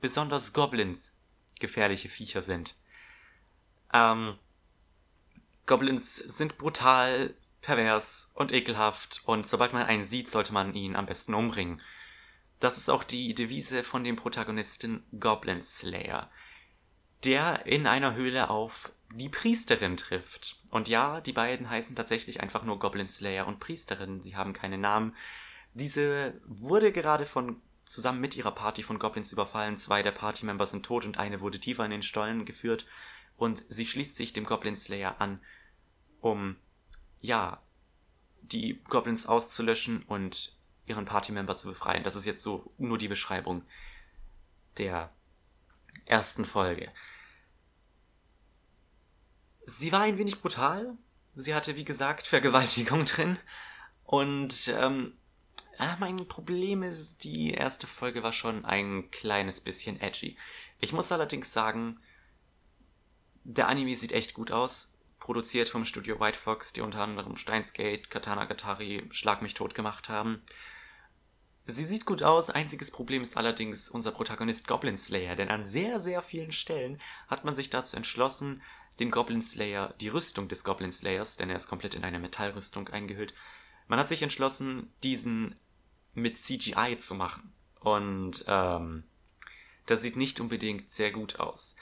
[0.00, 1.14] besonders Goblins
[1.58, 2.76] gefährliche Viecher sind.
[3.92, 4.38] Ähm,
[5.66, 11.06] Goblins sind brutal, pervers und ekelhaft und sobald man einen sieht, sollte man ihn am
[11.06, 11.82] besten umbringen.
[12.60, 16.30] Das ist auch die Devise von dem Protagonisten Goblin Slayer,
[17.24, 20.60] der in einer Höhle auf die Priesterin trifft.
[20.70, 24.78] Und ja, die beiden heißen tatsächlich einfach nur Goblin Slayer und Priesterin, sie haben keine
[24.78, 25.14] Namen.
[25.74, 29.76] Diese wurde gerade von zusammen mit ihrer Party von Goblins überfallen.
[29.76, 32.86] Zwei der Partymember sind tot und eine wurde tiefer in den Stollen geführt.
[33.36, 35.40] Und sie schließt sich dem Goblin Slayer an,
[36.20, 36.56] um,
[37.20, 37.62] ja,
[38.42, 40.56] die Goblins auszulöschen und
[40.86, 42.04] ihren Partymember zu befreien.
[42.04, 43.62] Das ist jetzt so nur die Beschreibung
[44.78, 45.12] der
[46.04, 46.92] ersten Folge.
[49.64, 50.96] Sie war ein wenig brutal.
[51.34, 53.38] Sie hatte, wie gesagt, Vergewaltigung drin.
[54.04, 55.14] Und ähm,
[55.98, 60.38] mein Problem ist, die erste Folge war schon ein kleines bisschen edgy.
[60.78, 61.98] Ich muss allerdings sagen,
[63.44, 64.92] der Anime sieht echt gut aus.
[65.26, 70.08] Produziert vom Studio White Fox, die unter anderem Steinsgate, Katana Gatari, Schlag mich tot gemacht
[70.08, 70.40] haben.
[71.64, 75.98] Sie sieht gut aus, einziges Problem ist allerdings unser Protagonist Goblin Slayer, denn an sehr,
[75.98, 78.62] sehr vielen Stellen hat man sich dazu entschlossen,
[79.00, 82.86] den Goblin Slayer, die Rüstung des Goblin Slayers, denn er ist komplett in eine Metallrüstung
[82.86, 83.34] eingehüllt,
[83.88, 85.56] man hat sich entschlossen, diesen
[86.14, 87.52] mit CGI zu machen.
[87.80, 89.02] Und ähm,
[89.86, 91.74] das sieht nicht unbedingt sehr gut aus.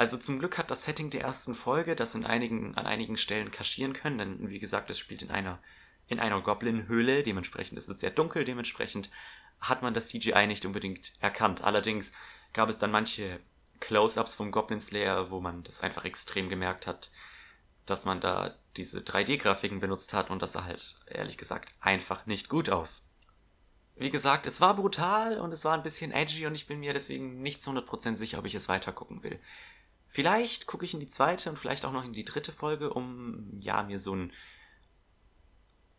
[0.00, 3.50] Also zum Glück hat das Setting der ersten Folge das in einigen, an einigen Stellen
[3.50, 5.58] kaschieren können, denn wie gesagt, es spielt in einer,
[6.08, 9.10] in einer Goblin-Höhle, dementsprechend ist es sehr dunkel, dementsprechend
[9.60, 11.64] hat man das CGI nicht unbedingt erkannt.
[11.64, 12.14] Allerdings
[12.54, 13.40] gab es dann manche
[13.80, 17.10] Close-ups vom Goblin Slayer, wo man das einfach extrem gemerkt hat,
[17.84, 22.48] dass man da diese 3D-Grafiken benutzt hat und das sah halt, ehrlich gesagt, einfach nicht
[22.48, 23.06] gut aus.
[23.96, 26.94] Wie gesagt, es war brutal und es war ein bisschen edgy und ich bin mir
[26.94, 29.38] deswegen nicht zu 100% sicher, ob ich es weiter gucken will.
[30.12, 33.60] Vielleicht gucke ich in die zweite und vielleicht auch noch in die dritte Folge, um
[33.60, 34.32] ja mir so einen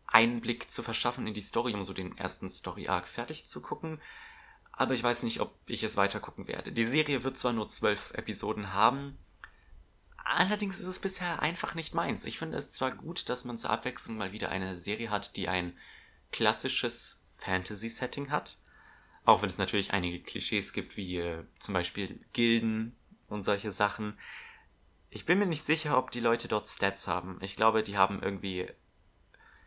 [0.06, 4.02] Einblick zu verschaffen in die Story, um so den ersten Story Arc fertig zu gucken.
[4.70, 6.72] Aber ich weiß nicht, ob ich es weiter gucken werde.
[6.72, 9.16] Die Serie wird zwar nur zwölf Episoden haben,
[10.22, 12.26] allerdings ist es bisher einfach nicht meins.
[12.26, 15.48] Ich finde es zwar gut, dass man zur Abwechslung mal wieder eine Serie hat, die
[15.48, 15.74] ein
[16.32, 18.58] klassisches Fantasy-Setting hat.
[19.24, 22.94] Auch wenn es natürlich einige Klischees gibt, wie äh, zum Beispiel Gilden
[23.32, 24.18] und solche Sachen.
[25.10, 27.38] Ich bin mir nicht sicher, ob die Leute dort Stats haben.
[27.42, 28.68] Ich glaube, die haben irgendwie,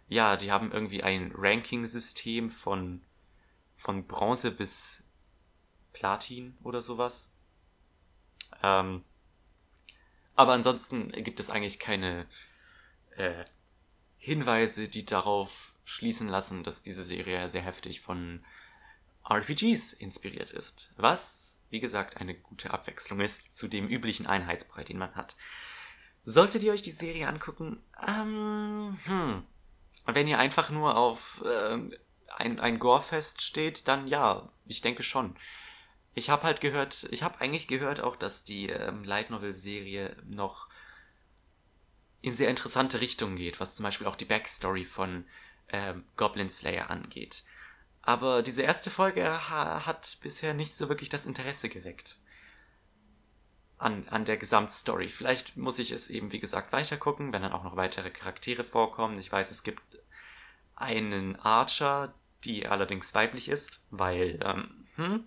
[0.07, 3.03] ja, die haben irgendwie ein Ranking-System von,
[3.75, 5.03] von Bronze bis
[5.93, 7.33] Platin oder sowas.
[8.63, 9.03] Ähm,
[10.35, 12.27] aber ansonsten gibt es eigentlich keine
[13.15, 13.45] äh,
[14.17, 18.43] Hinweise, die darauf schließen lassen, dass diese Serie sehr heftig von
[19.29, 20.91] RPGs inspiriert ist.
[20.97, 25.35] Was, wie gesagt, eine gute Abwechslung ist zu dem üblichen Einheitsbrei, den man hat.
[26.23, 29.43] Solltet ihr euch die Serie angucken, ähm, hm,
[30.05, 31.77] wenn ihr einfach nur auf äh,
[32.37, 35.35] ein, ein Gorefest steht, dann ja, ich denke schon.
[36.13, 40.15] Ich habe halt gehört, ich habe eigentlich gehört auch, dass die ähm, Light Novel Serie
[40.25, 40.69] noch
[42.21, 45.25] in sehr interessante Richtungen geht, was zum Beispiel auch die Backstory von
[45.67, 47.43] ähm, Goblin Slayer angeht.
[48.05, 52.19] Aber diese erste Folge ha hat bisher nicht so wirklich das Interesse geweckt.
[53.77, 55.09] An, an der Gesamtstory.
[55.09, 59.19] Vielleicht muss ich es eben, wie gesagt, weitergucken, wenn dann auch noch weitere Charaktere vorkommen.
[59.19, 59.99] Ich weiß, es gibt
[60.75, 62.13] einen Archer,
[62.45, 65.25] die allerdings weiblich ist, weil, ähm, hm,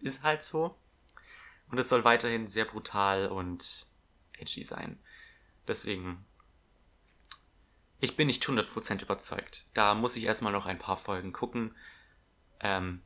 [0.00, 0.76] ist halt so.
[1.70, 3.86] Und es soll weiterhin sehr brutal und
[4.38, 4.98] edgy sein.
[5.66, 6.24] Deswegen
[8.02, 9.64] ich bin nicht 100% überzeugt.
[9.74, 11.72] Da muss ich erstmal noch ein paar Folgen gucken,
[12.62, 13.02] ähm,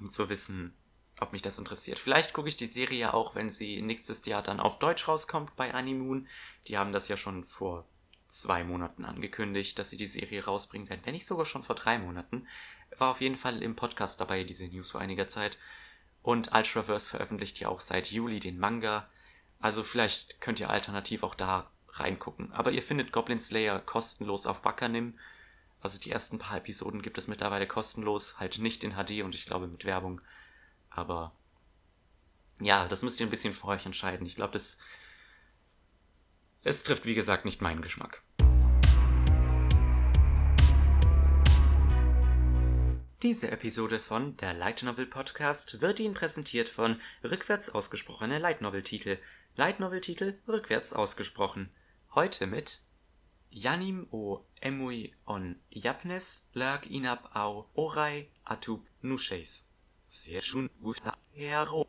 [0.00, 0.74] um zu wissen,
[1.20, 1.98] ob mich das interessiert.
[1.98, 5.56] Vielleicht gucke ich die Serie ja auch, wenn sie nächstes Jahr dann auf Deutsch rauskommt
[5.56, 6.28] bei Animoon.
[6.68, 7.86] Die haben das ja schon vor
[8.28, 11.00] zwei Monaten angekündigt, dass sie die Serie rausbringen werden.
[11.04, 12.46] Wenn nicht sogar schon vor drei Monaten.
[12.98, 15.58] War auf jeden Fall im Podcast dabei, diese News vor einiger Zeit.
[16.22, 19.08] Und Ultraverse veröffentlicht ja auch seit Juli den Manga.
[19.60, 22.52] Also vielleicht könnt ihr alternativ auch da reingucken.
[22.52, 25.18] Aber ihr findet Goblin Slayer kostenlos auf Wakanim.
[25.80, 29.46] Also die ersten paar Episoden gibt es mittlerweile kostenlos, halt nicht in HD und ich
[29.46, 30.20] glaube mit Werbung.
[30.90, 31.32] Aber
[32.60, 34.26] ja, das müsst ihr ein bisschen vor euch entscheiden.
[34.26, 34.78] Ich glaube, das.
[36.64, 38.22] Es trifft, wie gesagt, nicht meinen Geschmack.
[43.22, 48.82] Diese Episode von der Light Novel Podcast wird Ihnen präsentiert von rückwärts ausgesprochene Light Novel
[48.82, 49.18] Titel.
[49.54, 51.70] Light Novel Titel rückwärts ausgesprochen.
[52.14, 52.80] Heute mit
[53.56, 59.64] Janim o emui on Japnes lag inab au orai atub nusheis.
[60.06, 61.86] Sehr schön guta hero.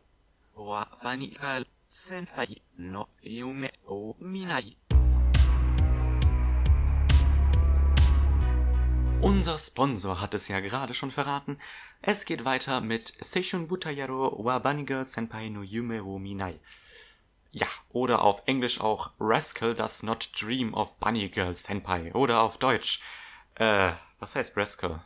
[0.55, 4.77] Wa banikal senpai no yume o minai.
[9.21, 11.57] Unser Sponsor hat es ja gerade schon verraten.
[12.01, 16.61] Es geht weiter mit Seishun Butayaro wa Baniga Senpai no Yume wo Minai.
[17.51, 22.13] Ja, oder auf Englisch auch Rascal Does Not Dream of Bunny Girl Senpai.
[22.13, 23.01] Oder auf Deutsch.
[23.55, 25.03] Äh, was heißt Rascal?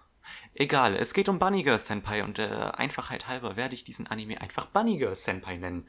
[0.53, 4.41] Egal, es geht um Bunny Girl Senpai und der Einfachheit halber werde ich diesen Anime
[4.41, 5.87] einfach Bunny Girl Senpai nennen.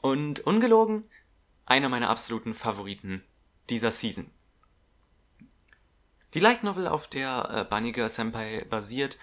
[0.00, 1.04] Und ungelogen,
[1.66, 3.24] einer meiner absoluten Favoriten
[3.68, 4.30] dieser Season.
[6.34, 9.18] Die Light Novel, auf der äh, Bunny Girl Senpai basiert,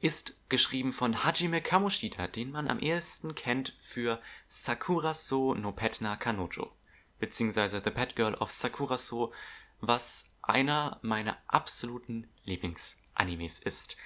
[0.00, 6.16] ist geschrieben von Hajime Kamoshida, den man am ehesten kennt für Sakura So no Petna
[6.16, 6.72] Kanojo,
[7.18, 9.32] beziehungsweise The Pet Girl of Sakura So,
[9.80, 13.96] was einer meiner absoluten Lieblingsanimes ist.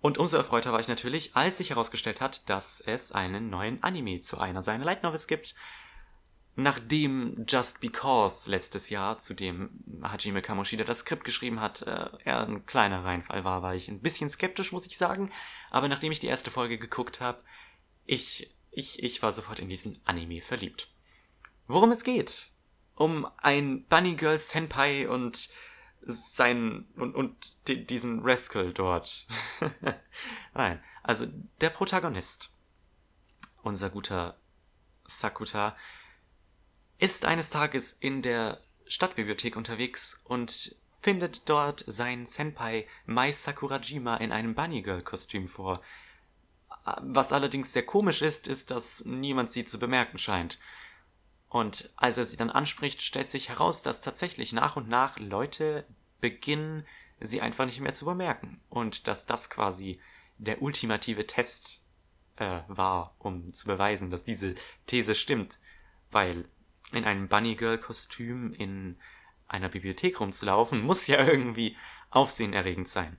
[0.00, 4.20] Und umso erfreuter war ich natürlich, als sich herausgestellt hat, dass es einen neuen Anime
[4.20, 5.54] zu einer seiner Light Novels gibt,
[6.56, 9.70] nachdem Just Because letztes Jahr, zu dem
[10.02, 14.00] Hajime Kamoshida das Skript geschrieben hat, äh, er ein kleiner Reinfall war, war ich ein
[14.00, 15.30] bisschen skeptisch, muss ich sagen.
[15.70, 17.42] Aber nachdem ich die erste Folge geguckt habe,
[18.06, 20.90] ich, ich, ich war sofort in diesen Anime verliebt.
[21.66, 22.50] Worum es geht?
[22.94, 25.50] Um ein Bunny Girl Senpai und
[26.00, 29.26] sein und, und diesen Rascal dort.
[30.54, 31.26] Nein, also
[31.60, 32.54] der Protagonist,
[33.62, 34.38] unser guter
[35.04, 35.76] Sakuta,
[36.98, 44.32] ist eines Tages in der Stadtbibliothek unterwegs und findet dort seinen Senpai Mai Sakurajima in
[44.32, 45.80] einem Bunny Girl Kostüm vor.
[47.00, 50.58] Was allerdings sehr komisch ist, ist, dass niemand sie zu bemerken scheint.
[51.48, 55.86] Und als er sie dann anspricht, stellt sich heraus, dass tatsächlich nach und nach Leute
[56.20, 56.86] beginnen,
[57.20, 58.60] sie einfach nicht mehr zu bemerken.
[58.68, 60.00] Und dass das quasi
[60.38, 61.82] der ultimative Test
[62.36, 64.54] äh, war, um zu beweisen, dass diese
[64.86, 65.58] These stimmt.
[66.10, 66.48] Weil
[66.92, 68.98] in einem Bunny Girl Kostüm in
[69.48, 71.76] einer Bibliothek rumzulaufen, muss ja irgendwie
[72.10, 73.18] aufsehenerregend sein.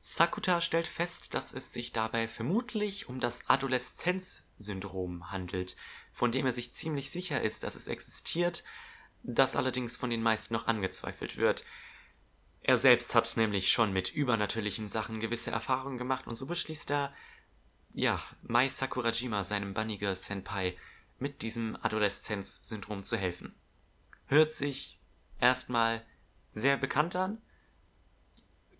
[0.00, 5.76] Sakuta stellt fest, dass es sich dabei vermutlich um das Adoleszenzsyndrom handelt,
[6.12, 8.62] von dem er sich ziemlich sicher ist, dass es existiert,
[9.24, 11.64] das allerdings von den meisten noch angezweifelt wird.
[12.62, 17.12] Er selbst hat nämlich schon mit übernatürlichen Sachen gewisse Erfahrungen gemacht und so beschließt er,
[17.92, 20.76] ja, Mai Sakurajima, seinem Bunny Girl Senpai,
[21.18, 23.54] mit diesem Adoleszenzsyndrom zu helfen.
[24.26, 25.00] Hört sich
[25.40, 26.04] erstmal
[26.50, 27.40] sehr bekannt an.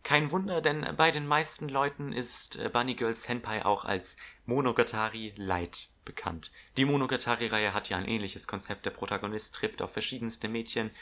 [0.03, 5.35] Kein Wunder, denn bei den meisten Leuten ist äh, Bunny Girl Senpai auch als Monogatari
[5.37, 6.53] Light bekannt.
[6.77, 8.87] Die Monogatari-Reihe hat ja ein ähnliches Konzept.
[8.87, 10.93] Der Protagonist trifft auf verschiedenste Mädchen,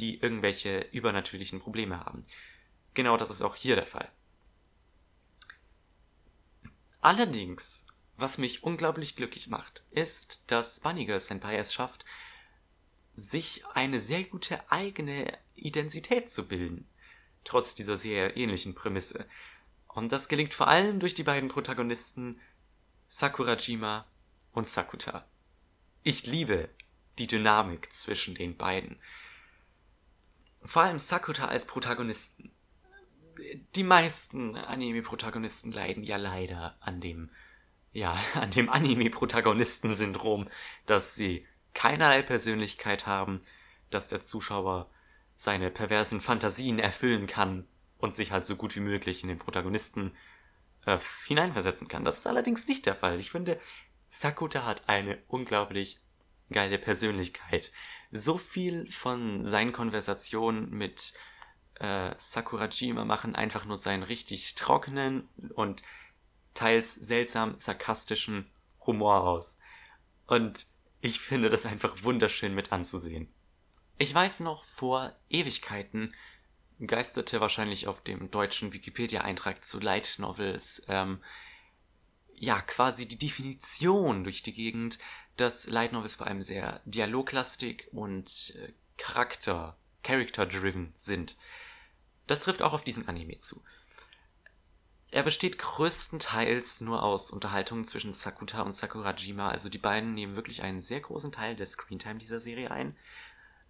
[0.00, 2.24] die irgendwelche übernatürlichen Probleme haben.
[2.94, 4.10] Genau das ist auch hier der Fall.
[7.00, 7.86] Allerdings
[8.18, 12.04] was mich unglaublich glücklich macht, ist, dass Bunny Girl Senpai es schafft,
[13.14, 16.88] sich eine sehr gute eigene Identität zu bilden,
[17.44, 19.26] trotz dieser sehr ähnlichen Prämisse.
[19.86, 22.40] Und das gelingt vor allem durch die beiden Protagonisten
[23.06, 24.06] Sakurajima
[24.52, 25.24] und Sakuta.
[26.02, 26.68] Ich liebe
[27.18, 29.00] die Dynamik zwischen den beiden.
[30.62, 32.50] Vor allem Sakuta als Protagonisten.
[33.76, 37.30] Die meisten Anime-Protagonisten leiden ja leider an dem
[37.98, 40.48] ja, an dem Anime-Protagonisten-Syndrom,
[40.86, 43.42] dass sie keinerlei Persönlichkeit haben,
[43.90, 44.90] dass der Zuschauer
[45.36, 47.66] seine perversen Fantasien erfüllen kann
[47.98, 50.12] und sich halt so gut wie möglich in den Protagonisten
[50.84, 52.04] äh, hineinversetzen kann.
[52.04, 53.20] Das ist allerdings nicht der Fall.
[53.20, 53.60] Ich finde,
[54.08, 56.00] Sakuta hat eine unglaublich
[56.50, 57.72] geile Persönlichkeit.
[58.10, 61.14] So viel von seinen Konversationen mit
[61.74, 65.82] äh, Sakurajima machen einfach nur seinen richtig trockenen und
[66.58, 68.50] teils seltsam sarkastischen
[68.84, 69.58] Humor aus.
[70.26, 70.66] Und
[71.00, 73.32] ich finde das einfach wunderschön mit anzusehen.
[73.96, 76.14] Ich weiß noch, vor Ewigkeiten
[76.84, 81.22] geisterte wahrscheinlich auf dem deutschen Wikipedia-Eintrag zu Light Novels ähm,
[82.34, 84.98] ja quasi die Definition durch die Gegend,
[85.36, 91.36] dass Light Novels vor allem sehr dialoglastig und äh, Charakter, Character-driven sind.
[92.26, 93.62] Das trifft auch auf diesen Anime zu.
[95.10, 100.62] Er besteht größtenteils nur aus Unterhaltungen zwischen Sakuta und Sakurajima, also die beiden nehmen wirklich
[100.62, 102.94] einen sehr großen Teil der Screentime dieser Serie ein.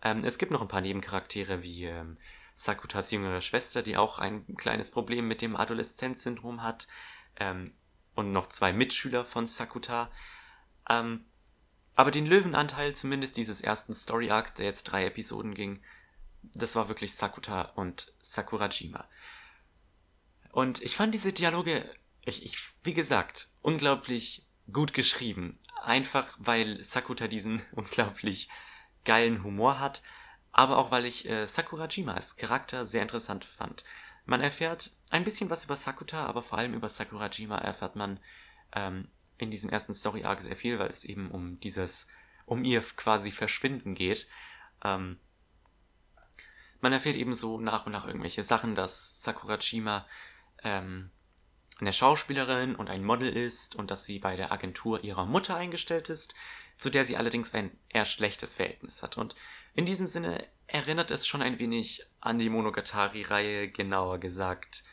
[0.03, 2.17] Ähm, es gibt noch ein paar Nebencharaktere wie ähm,
[2.55, 6.89] Sakutas jüngere Schwester, die auch ein kleines Problem mit dem Adoleszenzsyndrom hat.
[7.37, 7.73] Ähm,
[8.19, 10.11] und noch zwei Mitschüler von Sakuta.
[10.91, 11.25] Ähm,
[11.95, 15.81] aber den Löwenanteil zumindest dieses ersten Story Arcs, der jetzt drei Episoden ging,
[16.43, 19.09] das war wirklich Sakuta und Sakurajima.
[20.59, 21.89] Und ich fand diese Dialoge,
[22.25, 25.61] ich, ich, wie gesagt, unglaublich gut geschrieben.
[25.85, 28.49] Einfach weil Sakuta diesen unglaublich
[29.05, 30.03] geilen Humor hat,
[30.51, 33.85] aber auch weil ich äh, Sakurajima als Charakter sehr interessant fand.
[34.25, 38.19] Man erfährt ein bisschen was über Sakuta, aber vor allem über Sakurajima erfährt man
[38.73, 39.07] ähm,
[39.37, 42.09] in diesem ersten Story Arc sehr viel, weil es eben um dieses,
[42.47, 44.27] um ihr quasi Verschwinden geht.
[44.83, 45.21] Ähm,
[46.81, 50.05] man erfährt eben so nach und nach irgendwelche Sachen, dass Sakurajima
[50.65, 51.11] ähm,
[51.81, 56.09] eine Schauspielerin und ein Model ist und dass sie bei der Agentur ihrer Mutter eingestellt
[56.09, 56.35] ist,
[56.77, 59.17] zu der sie allerdings ein eher schlechtes Verhältnis hat.
[59.17, 59.37] Und
[59.75, 64.85] in diesem Sinne erinnert es schon ein wenig an die Monogatari-Reihe, genauer gesagt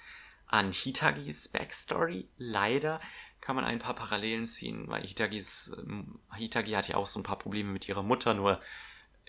[0.48, 2.28] an Hitagis Backstory.
[2.38, 3.02] Leider
[3.42, 7.24] kann man ein paar Parallelen ziehen, weil Hitagis, ähm, Hitagi hat ja auch so ein
[7.24, 8.62] paar Probleme mit ihrer Mutter, nur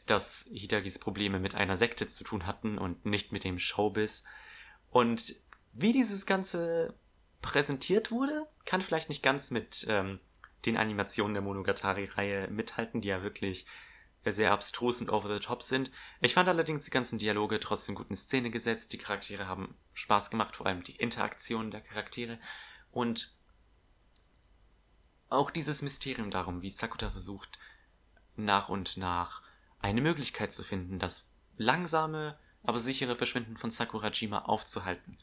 [0.06, 4.24] dass Hitagis Probleme mit einer Sekte zu tun hatten und nicht mit dem Showbiz.
[4.90, 5.34] Und
[5.76, 6.94] wie dieses Ganze
[7.42, 10.20] präsentiert wurde, kann vielleicht nicht ganz mit ähm,
[10.64, 13.66] den Animationen der Monogatari-Reihe mithalten, die ja wirklich
[14.24, 15.92] sehr abstrus und over the top sind.
[16.20, 18.92] Ich fand allerdings die ganzen Dialoge trotzdem gut in Szene gesetzt.
[18.92, 22.40] Die Charaktere haben Spaß gemacht, vor allem die Interaktion der Charaktere.
[22.90, 23.36] Und
[25.28, 27.58] auch dieses Mysterium darum, wie Sakuta versucht,
[28.34, 29.42] nach und nach
[29.78, 35.18] eine Möglichkeit zu finden, das langsame, aber sichere Verschwinden von Sakurajima aufzuhalten.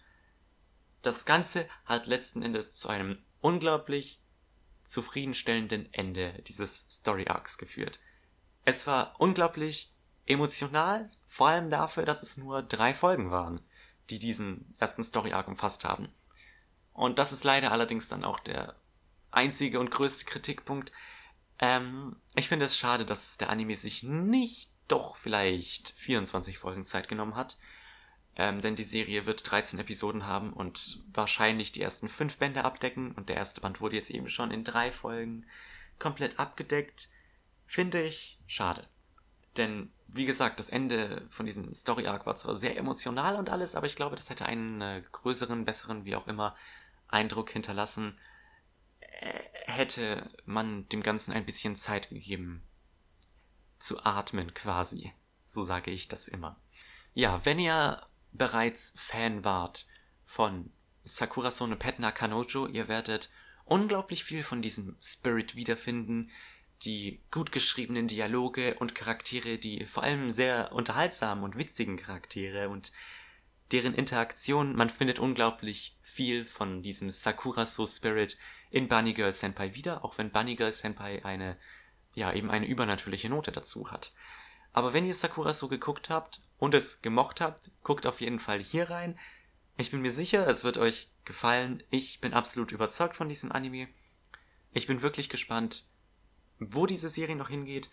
[1.04, 4.20] Das Ganze hat letzten Endes zu einem unglaublich
[4.84, 8.00] zufriedenstellenden Ende dieses Story Arcs geführt.
[8.66, 9.92] Es war unglaublich
[10.26, 13.60] emotional, vor allem dafür, dass es nur drei Folgen waren,
[14.10, 16.10] die diesen ersten Story Arc umfasst haben.
[16.94, 18.76] Und das ist leider allerdings dann auch der
[19.32, 20.94] einzige und größte Kritikpunkt.
[21.60, 27.10] Ähm, ich finde es schade, dass der Anime sich nicht doch vielleicht 24 Folgen Zeit
[27.10, 27.58] genommen hat.
[28.36, 33.12] Ähm, denn die Serie wird 13 Episoden haben und wahrscheinlich die ersten fünf Bände abdecken.
[33.12, 35.46] Und der erste Band wurde jetzt eben schon in drei Folgen
[36.00, 37.10] komplett abgedeckt.
[37.68, 38.88] Finde ich schade.
[39.58, 43.76] Denn, wie gesagt, das Ende von diesem Story Arc war zwar sehr emotional und alles,
[43.76, 46.56] aber ich glaube, das hätte einen äh, größeren, besseren, wie auch immer,
[47.08, 48.18] Eindruck hinterlassen,
[49.00, 52.64] äh, hätte man dem Ganzen ein bisschen Zeit gegeben
[53.78, 55.14] zu atmen quasi.
[55.46, 56.60] So sage ich das immer.
[57.14, 58.02] Ja, wenn ihr
[58.34, 59.88] bereits Fan wart
[60.24, 60.72] von
[61.04, 63.30] Sakura Sone Petna Kanojo, ihr werdet
[63.66, 66.32] unglaublich viel von diesem Spirit wiederfinden,
[66.84, 72.92] die gut geschriebenen Dialoge und Charaktere, die vor allem sehr unterhaltsamen und witzigen Charaktere und
[73.72, 78.38] deren Interaktion, man findet unglaublich viel von diesem Sakura So Spirit
[78.70, 81.58] in Bunny Girl Senpai wieder, auch wenn Bunny Girl Senpai eine,
[82.14, 84.14] ja, eben eine übernatürliche Note dazu hat.
[84.74, 88.64] Aber wenn ihr Sakura so geguckt habt und es gemocht habt, guckt auf jeden Fall
[88.64, 89.20] hier rein.
[89.76, 91.84] Ich bin mir sicher, es wird euch gefallen.
[91.90, 93.90] Ich bin absolut überzeugt von diesem Anime.
[94.72, 95.84] Ich bin wirklich gespannt,
[96.60, 97.90] wo diese Serie noch hingeht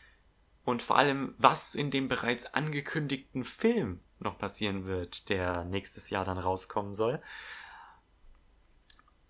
[0.62, 6.24] und vor allem, was in dem bereits angekündigten Film noch passieren wird, der nächstes Jahr
[6.24, 7.20] dann rauskommen soll.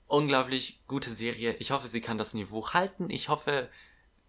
[0.06, 1.54] Unglaublich gute Serie.
[1.60, 3.08] Ich hoffe, sie kann das Niveau halten.
[3.08, 3.70] Ich hoffe,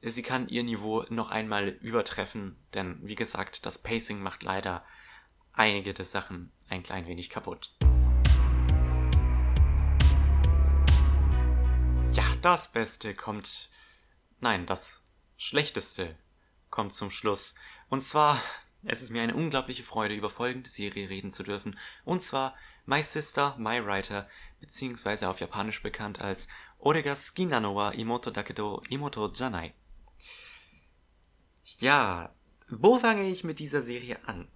[0.01, 4.85] sie kann ihr Niveau noch einmal übertreffen, denn wie gesagt, das Pacing macht leider
[5.61, 7.71] einige der Sachen ein klein wenig kaputt.
[12.09, 13.69] Ja, das Beste kommt.
[14.39, 15.03] Nein, das
[15.37, 16.15] Schlechteste
[16.71, 17.53] kommt zum Schluss.
[17.89, 18.41] Und zwar,
[18.83, 21.77] es ist mir eine unglaubliche Freude, über folgende Serie reden zu dürfen.
[22.05, 22.55] Und zwar
[22.87, 24.27] My Sister, My Writer,
[24.59, 26.47] beziehungsweise auf Japanisch bekannt als
[26.79, 29.75] Orega Skinanowa Imoto Dakedo Imoto Janai.
[31.77, 32.33] Ja,
[32.67, 34.47] wo fange ich mit dieser Serie an?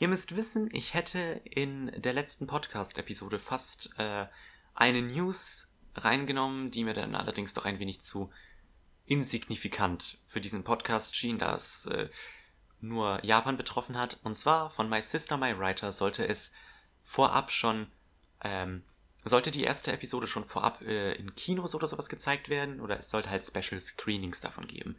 [0.00, 4.28] Ihr müsst wissen, ich hätte in der letzten Podcast-Episode fast äh,
[4.72, 8.32] eine News reingenommen, die mir dann allerdings doch ein wenig zu
[9.04, 12.08] insignifikant für diesen Podcast schien, da es äh,
[12.80, 14.18] nur Japan betroffen hat.
[14.22, 16.50] Und zwar von My Sister, My Writer sollte es
[17.02, 17.86] vorab schon,
[18.42, 18.84] ähm,
[19.26, 23.10] sollte die erste Episode schon vorab äh, in Kinos oder sowas gezeigt werden, oder es
[23.10, 24.96] sollte halt Special Screenings davon geben.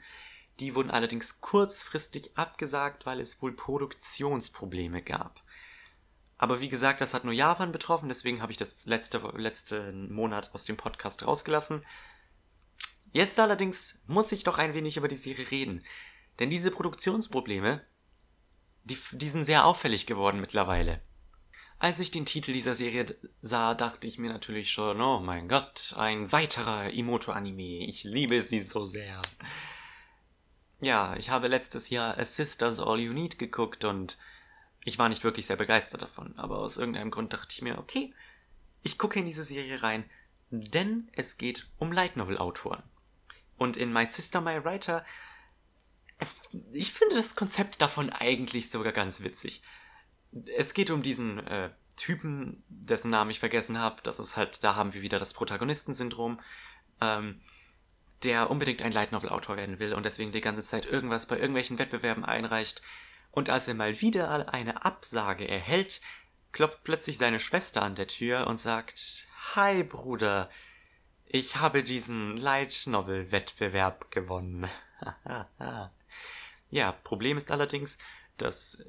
[0.61, 5.43] Die wurden allerdings kurzfristig abgesagt, weil es wohl Produktionsprobleme gab.
[6.37, 10.51] Aber wie gesagt, das hat nur Japan betroffen, deswegen habe ich das letzte, letzten Monat
[10.53, 11.85] aus dem Podcast rausgelassen.
[13.11, 15.83] Jetzt allerdings muss ich doch ein wenig über die Serie reden.
[16.39, 17.85] Denn diese Produktionsprobleme
[18.83, 21.01] die, die sind sehr auffällig geworden mittlerweile.
[21.79, 25.95] Als ich den Titel dieser Serie sah, dachte ich mir natürlich schon, oh mein Gott,
[25.97, 27.87] ein weiterer Imoto-Anime.
[27.87, 29.19] Ich liebe sie so sehr.
[30.81, 34.17] Ja, ich habe letztes Jahr A Sister's All You Need geguckt und
[34.83, 38.13] ich war nicht wirklich sehr begeistert davon, aber aus irgendeinem Grund dachte ich mir, okay,
[38.81, 40.09] ich gucke in diese Serie rein,
[40.49, 42.83] denn es geht um Light Novel Autoren.
[43.57, 45.05] Und in My Sister My Writer,
[46.71, 49.61] ich finde das Konzept davon eigentlich sogar ganz witzig
[50.57, 54.01] es geht um diesen äh, Typen, dessen Namen ich vergessen habe.
[54.03, 56.39] Das ist halt, da haben wir wieder das Protagonistensyndrom,
[57.01, 57.41] ähm,
[58.23, 61.37] der unbedingt ein Light Novel Autor werden will und deswegen die ganze Zeit irgendwas bei
[61.37, 62.81] irgendwelchen Wettbewerben einreicht.
[63.31, 66.01] Und als er mal wieder eine Absage erhält,
[66.51, 70.49] klopft plötzlich seine Schwester an der Tür und sagt, Hi Bruder,
[71.25, 74.67] ich habe diesen Light Novel Wettbewerb gewonnen.
[76.69, 77.97] ja, Problem ist allerdings,
[78.37, 78.83] dass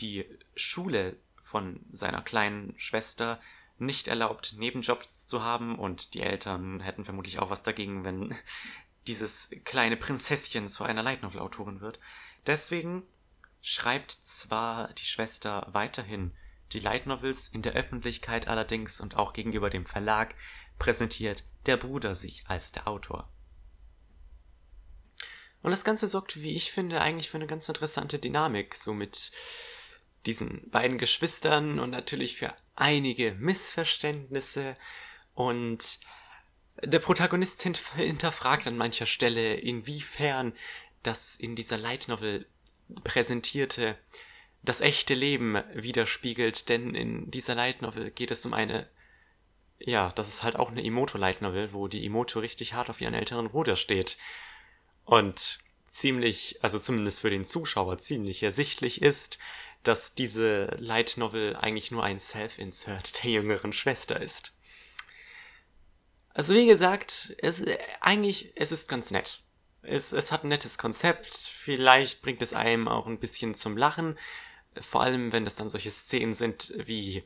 [0.00, 3.40] die Schule von seiner kleinen Schwester
[3.78, 8.34] nicht erlaubt, Nebenjobs zu haben und die Eltern hätten vermutlich auch was dagegen, wenn
[9.06, 11.98] dieses kleine Prinzesschen zu einer Light Novel Autorin wird.
[12.46, 13.02] Deswegen
[13.60, 16.32] schreibt zwar die Schwester weiterhin
[16.72, 20.34] die Light Novels in der Öffentlichkeit allerdings und auch gegenüber dem Verlag
[20.78, 23.28] präsentiert der Bruder sich als der Autor.
[25.62, 29.30] Und das Ganze sorgt, wie ich finde, eigentlich für eine ganz interessante Dynamik, so mit
[30.26, 34.76] diesen beiden Geschwistern und natürlich für einige Missverständnisse
[35.34, 36.00] und
[36.82, 40.52] der Protagonist hinterfragt an mancher Stelle, inwiefern
[41.02, 42.46] das in dieser Light Novel
[43.04, 43.96] präsentierte
[44.62, 48.88] das echte Leben widerspiegelt, denn in dieser Light Novel geht es um eine,
[49.78, 53.00] ja, das ist halt auch eine Emoto Light Novel, wo die Emoto richtig hart auf
[53.00, 54.18] ihren älteren Bruder steht.
[55.04, 55.58] Und
[55.88, 59.38] ziemlich, also zumindest für den Zuschauer ziemlich ersichtlich ist,
[59.82, 64.54] dass diese Light Novel eigentlich nur ein Self-Insert der jüngeren Schwester ist.
[66.34, 67.64] Also wie gesagt, es
[68.00, 69.40] eigentlich es ist ganz nett.
[69.82, 74.16] Es, es hat ein nettes Konzept, vielleicht bringt es einem auch ein bisschen zum Lachen,
[74.80, 77.24] vor allem wenn das dann solche Szenen sind wie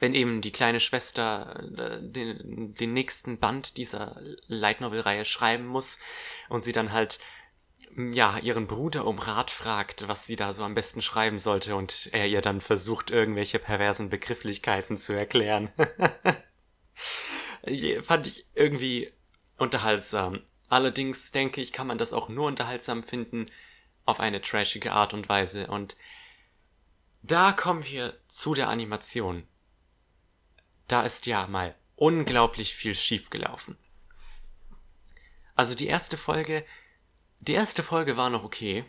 [0.00, 5.66] wenn eben die kleine Schwester äh, den, den nächsten Band dieser Light Novel Reihe schreiben
[5.66, 5.98] muss
[6.48, 7.20] und sie dann halt
[7.96, 12.10] ja, ihren Bruder um Rat fragt, was sie da so am besten schreiben sollte und
[12.12, 15.70] er ihr dann versucht, irgendwelche perversen Begrifflichkeiten zu erklären.
[18.02, 19.12] Fand ich irgendwie
[19.58, 20.40] unterhaltsam.
[20.68, 23.46] Allerdings denke ich, kann man das auch nur unterhaltsam finden
[24.06, 25.96] auf eine trashige Art und Weise und
[27.22, 29.46] da kommen wir zu der Animation.
[30.88, 33.76] Da ist ja mal unglaublich viel schiefgelaufen.
[35.54, 36.64] Also die erste Folge
[37.40, 38.84] die erste Folge war noch okay.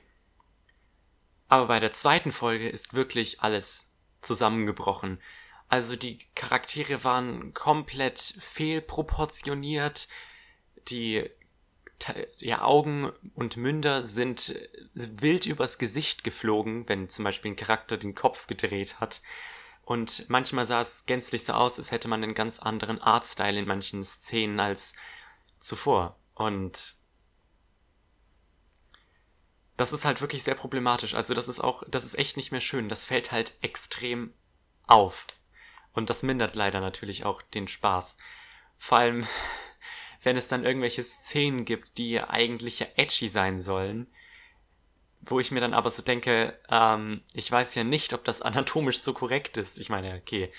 [1.48, 5.22] Aber bei der zweiten Folge ist wirklich alles zusammengebrochen.
[5.68, 10.08] Also die Charaktere waren komplett fehlproportioniert.
[10.90, 11.30] Die
[12.38, 14.56] ja, Augen und Münder sind
[14.94, 19.22] wild übers Gesicht geflogen, wenn zum Beispiel ein Charakter den Kopf gedreht hat.
[19.84, 23.68] Und manchmal sah es gänzlich so aus, als hätte man einen ganz anderen Artstyle in
[23.68, 24.94] manchen Szenen als
[25.60, 26.18] zuvor.
[26.34, 26.96] Und
[29.82, 31.16] das ist halt wirklich sehr problematisch.
[31.16, 32.88] Also das ist auch, das ist echt nicht mehr schön.
[32.88, 34.32] Das fällt halt extrem
[34.86, 35.26] auf.
[35.92, 38.20] Und das mindert leider natürlich auch den Spaß.
[38.78, 39.28] Vor allem,
[40.22, 44.06] wenn es dann irgendwelche Szenen gibt, die eigentlich ja edgy sein sollen,
[45.20, 49.00] wo ich mir dann aber so denke, ähm, ich weiß ja nicht, ob das anatomisch
[49.00, 49.80] so korrekt ist.
[49.80, 50.54] Ich meine, okay,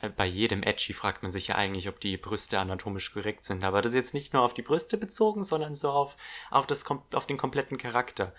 [0.00, 3.64] äh, bei jedem Edgy fragt man sich ja eigentlich, ob die Brüste anatomisch korrekt sind.
[3.64, 6.16] Aber das ist jetzt nicht nur auf die Brüste bezogen, sondern so auf,
[6.50, 8.34] auf, das, auf den kompletten Charakter.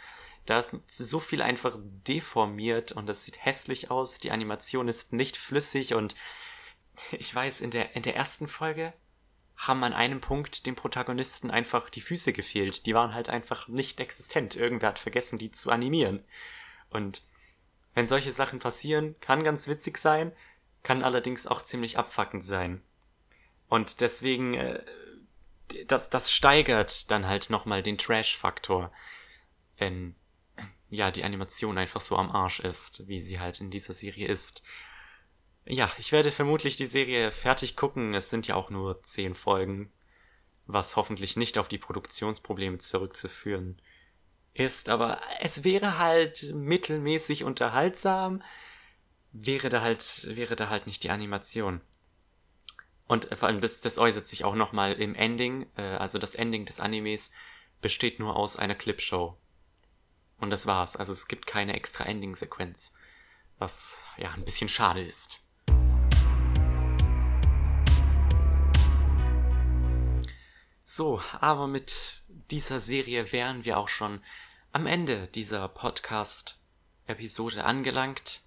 [0.46, 4.18] Da ist so viel einfach deformiert und das sieht hässlich aus.
[4.18, 6.16] Die Animation ist nicht flüssig und
[7.12, 8.94] ich weiß, in der, in der ersten Folge
[9.56, 12.86] haben an einem Punkt dem Protagonisten einfach die Füße gefehlt.
[12.86, 14.56] Die waren halt einfach nicht existent.
[14.56, 16.24] Irgendwer hat vergessen, die zu animieren.
[16.90, 17.24] Und
[17.94, 20.34] wenn solche Sachen passieren, kann ganz witzig sein,
[20.82, 22.82] kann allerdings auch ziemlich abfuckend sein.
[23.70, 24.84] Und deswegen, äh,
[25.88, 28.92] das, das steigert dann halt nochmal den Trash-Faktor,
[29.78, 30.16] wenn
[30.94, 34.64] ja, die Animation einfach so am Arsch ist, wie sie halt in dieser Serie ist.
[35.66, 38.14] Ja, ich werde vermutlich die Serie fertig gucken.
[38.14, 39.92] Es sind ja auch nur zehn Folgen,
[40.66, 43.82] was hoffentlich nicht auf die Produktionsprobleme zurückzuführen
[44.54, 44.90] ist.
[44.90, 48.44] Aber es wäre halt mittelmäßig unterhaltsam,
[49.32, 51.82] wäre da halt, wäre da halt nicht die Animation.
[53.08, 55.66] Und vor allem, das, das äußert sich auch nochmal im Ending.
[55.76, 57.32] Äh, also das Ending des Animes
[57.82, 59.38] besteht nur aus einer Clipshow.
[60.44, 60.98] Und das war's.
[60.98, 62.94] Also es gibt keine extra Ending-Sequenz.
[63.60, 65.42] Was ja ein bisschen schade ist.
[70.84, 74.22] So, aber mit dieser Serie wären wir auch schon
[74.74, 78.42] am Ende dieser Podcast-Episode angelangt.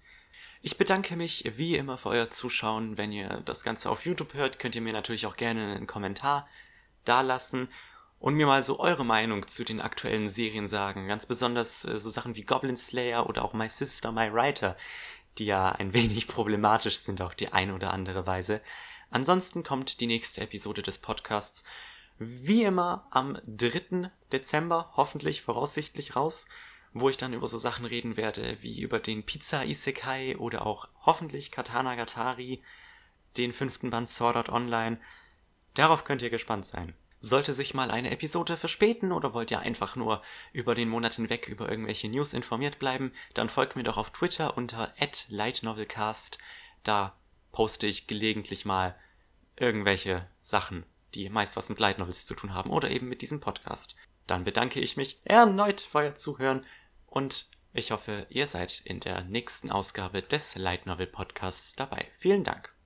[0.61, 2.95] Ich bedanke mich wie immer für euer Zuschauen.
[2.99, 6.47] Wenn ihr das Ganze auf YouTube hört, könnt ihr mir natürlich auch gerne einen Kommentar
[7.05, 7.69] dalassen
[8.19, 11.07] und mir mal so eure Meinung zu den aktuellen Serien sagen.
[11.07, 14.75] Ganz besonders äh, so Sachen wie Goblin Slayer oder auch My Sister, My Writer,
[15.37, 18.61] die ja ein wenig problematisch sind auf die eine oder andere Weise.
[19.09, 21.63] Ansonsten kommt die nächste Episode des Podcasts
[22.19, 24.11] wie immer am 3.
[24.31, 26.47] Dezember, hoffentlich voraussichtlich raus,
[26.93, 30.87] wo ich dann über so Sachen reden werde, wie über den Pizza Isekai oder auch
[31.05, 32.63] hoffentlich Katana Gatari,
[33.37, 34.99] den fünften Band Sword Art Online.
[35.75, 36.95] Darauf könnt ihr gespannt sein.
[37.19, 40.21] Sollte sich mal eine Episode verspäten oder wollt ihr einfach nur
[40.53, 44.55] über den Monat hinweg über irgendwelche News informiert bleiben, dann folgt mir doch auf Twitter
[44.55, 44.93] unter
[45.29, 46.37] @lightnovelcast.
[46.83, 47.15] Da
[47.51, 48.95] poste ich gelegentlich mal
[49.55, 53.39] irgendwelche Sachen, die meist was mit Light Novels zu tun haben oder eben mit diesem
[53.39, 53.95] Podcast.
[54.27, 56.65] Dann bedanke ich mich erneut für euer Zuhören
[57.07, 62.07] und ich hoffe, ihr seid in der nächsten Ausgabe des Light Novel Podcasts dabei.
[62.19, 62.76] Vielen Dank.